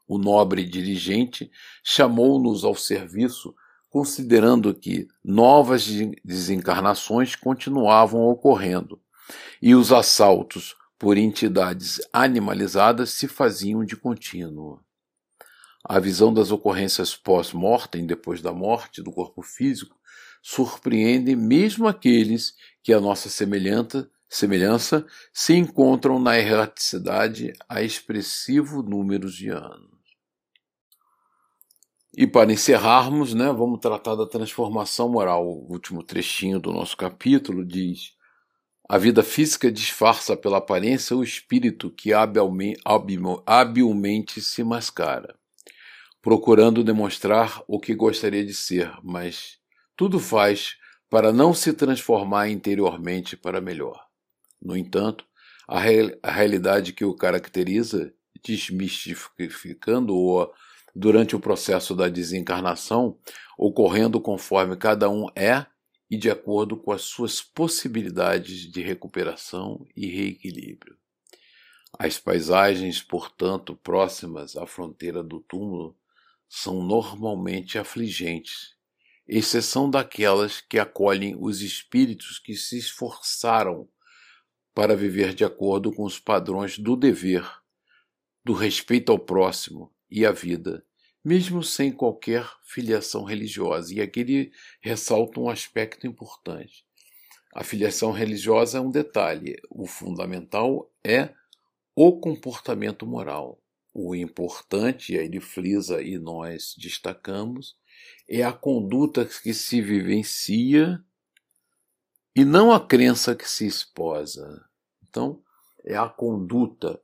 [0.06, 1.50] o nobre dirigente
[1.82, 3.54] chamou-nos ao serviço,
[3.92, 5.86] considerando que novas
[6.24, 8.98] desencarnações continuavam ocorrendo
[9.60, 14.80] e os assaltos por entidades animalizadas se faziam de contínuo.
[15.84, 19.94] A visão das ocorrências pós-mortem, depois da morte do corpo físico,
[20.40, 29.30] surpreende mesmo aqueles que a nossa semelhança, semelhança se encontram na erraticidade há expressivo número
[29.30, 29.91] de anos.
[32.14, 35.46] E para encerrarmos, né, vamos tratar da transformação moral.
[35.46, 38.12] O último trechinho do nosso capítulo diz:
[38.86, 42.82] A vida física disfarça pela aparência o espírito que habilmente,
[44.42, 45.34] se mascara,
[46.20, 49.56] procurando demonstrar o que gostaria de ser, mas
[49.96, 50.76] tudo faz
[51.08, 54.04] para não se transformar interiormente para melhor.
[54.60, 55.24] No entanto,
[55.66, 58.12] a, real, a realidade que o caracteriza,
[58.44, 60.52] desmistificando-o
[60.94, 63.18] durante o processo da desencarnação,
[63.56, 65.66] ocorrendo conforme cada um é
[66.10, 70.96] e de acordo com as suas possibilidades de recuperação e reequilíbrio.
[71.98, 75.96] As paisagens, portanto, próximas à fronteira do túmulo,
[76.48, 78.74] são normalmente afligentes
[79.26, 83.88] exceção daquelas que acolhem os espíritos que se esforçaram
[84.74, 87.48] para viver de acordo com os padrões do dever,
[88.44, 90.84] do respeito ao próximo e à vida,
[91.24, 93.94] mesmo sem qualquer filiação religiosa.
[93.94, 94.52] E aqui ele
[94.82, 96.84] ressalta um aspecto importante.
[97.54, 101.32] A filiação religiosa é um detalhe, o fundamental é
[101.96, 103.58] o comportamento moral.
[103.94, 107.74] O importante, aí ele frisa e nós destacamos,
[108.28, 111.02] é a conduta que se vivencia
[112.36, 114.62] e não a crença que se esposa.
[115.02, 115.42] Então,
[115.84, 117.00] é a conduta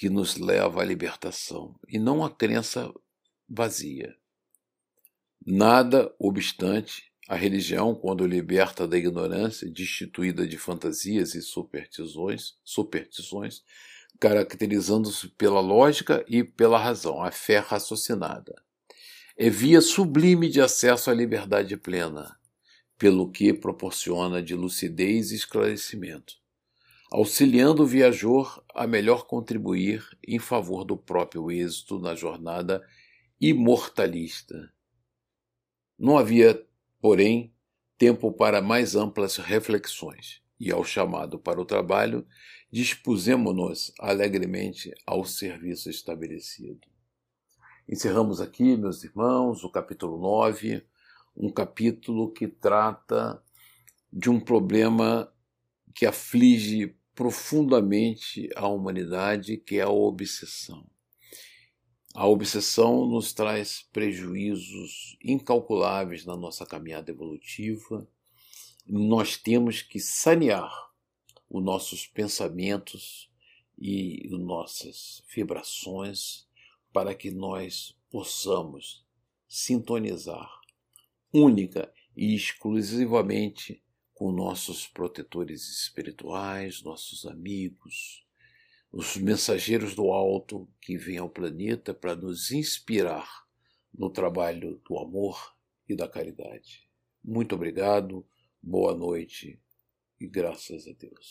[0.00, 2.90] que nos leva à libertação e não a crença
[3.46, 4.16] vazia.
[5.46, 13.62] Nada obstante, A religião, quando liberta da ignorância, destituída de fantasias e superstições, superstições
[14.18, 18.60] caracterizando-se pela lógica e pela razão, a fé raciocinada.
[19.36, 22.36] É via sublime de acesso à liberdade plena,
[22.98, 26.39] pelo que proporciona de lucidez e esclarecimento,
[27.10, 32.86] auxiliando o viajor a melhor contribuir em favor do próprio êxito na jornada
[33.40, 34.72] imortalista.
[35.98, 36.64] Não havia,
[37.00, 37.52] porém,
[37.98, 42.24] tempo para mais amplas reflexões, e ao chamado para o trabalho,
[42.70, 46.86] dispusemos-nos alegremente ao serviço estabelecido.
[47.88, 50.86] Encerramos aqui, meus irmãos, o capítulo 9,
[51.36, 53.42] um capítulo que trata
[54.12, 55.32] de um problema
[55.94, 60.88] que aflige profundamente a humanidade, que é a obsessão.
[62.14, 68.08] A obsessão nos traz prejuízos incalculáveis na nossa caminhada evolutiva.
[68.86, 70.72] Nós temos que sanear
[71.50, 73.30] os nossos pensamentos
[73.78, 76.48] e as nossas vibrações
[76.90, 79.04] para que nós possamos
[79.46, 80.50] sintonizar
[81.30, 83.84] única e exclusivamente
[84.20, 88.22] com nossos protetores espirituais, nossos amigos,
[88.92, 93.26] os mensageiros do alto que vêm ao planeta para nos inspirar
[93.90, 95.56] no trabalho do amor
[95.88, 96.86] e da caridade.
[97.24, 98.22] Muito obrigado,
[98.62, 99.58] boa noite
[100.20, 101.26] e graças a Deus.